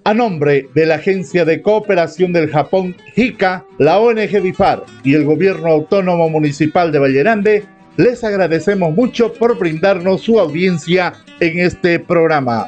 A 0.04 0.12
nombre 0.12 0.68
de 0.74 0.84
la 0.84 0.96
Agencia 0.96 1.46
de 1.46 1.62
Cooperación 1.62 2.34
del 2.34 2.50
Japón, 2.50 2.94
JICA, 3.14 3.64
la 3.78 4.00
ONG 4.00 4.42
DIFAR 4.42 4.82
y 5.02 5.14
el 5.14 5.24
Gobierno 5.24 5.68
Autónomo 5.68 6.28
Municipal 6.28 6.92
de 6.92 6.98
Vallerande, 6.98 7.64
les 7.96 8.22
agradecemos 8.22 8.94
mucho 8.94 9.32
por 9.32 9.58
brindarnos 9.58 10.20
su 10.20 10.38
audiencia 10.38 11.14
en 11.40 11.60
este 11.60 12.00
programa. 12.00 12.66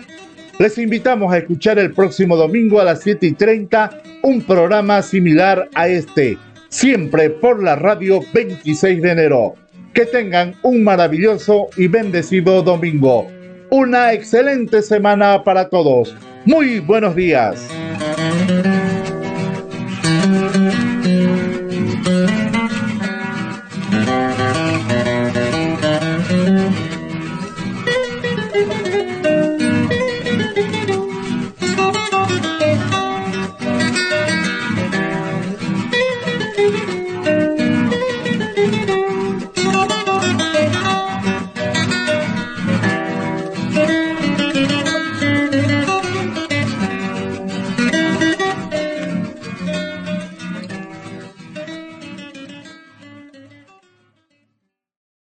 Les 0.58 0.78
invitamos 0.78 1.30
a 1.30 1.36
escuchar 1.36 1.78
el 1.78 1.92
próximo 1.92 2.36
domingo 2.36 2.80
a 2.80 2.84
las 2.84 3.02
7 3.02 3.26
y 3.26 3.32
30 3.32 4.00
un 4.22 4.40
programa 4.40 5.02
similar 5.02 5.68
a 5.74 5.88
este, 5.88 6.38
siempre 6.70 7.28
por 7.28 7.62
la 7.62 7.76
radio 7.76 8.20
26 8.32 9.02
de 9.02 9.10
enero. 9.10 9.56
Que 9.94 10.06
tengan 10.06 10.54
un 10.62 10.84
maravilloso 10.84 11.68
y 11.76 11.88
bendecido 11.88 12.62
domingo. 12.62 13.26
Una 13.70 14.12
excelente 14.12 14.82
semana 14.82 15.42
para 15.42 15.68
todos. 15.68 16.14
Muy 16.44 16.80
buenos 16.80 17.14
días. 17.16 17.68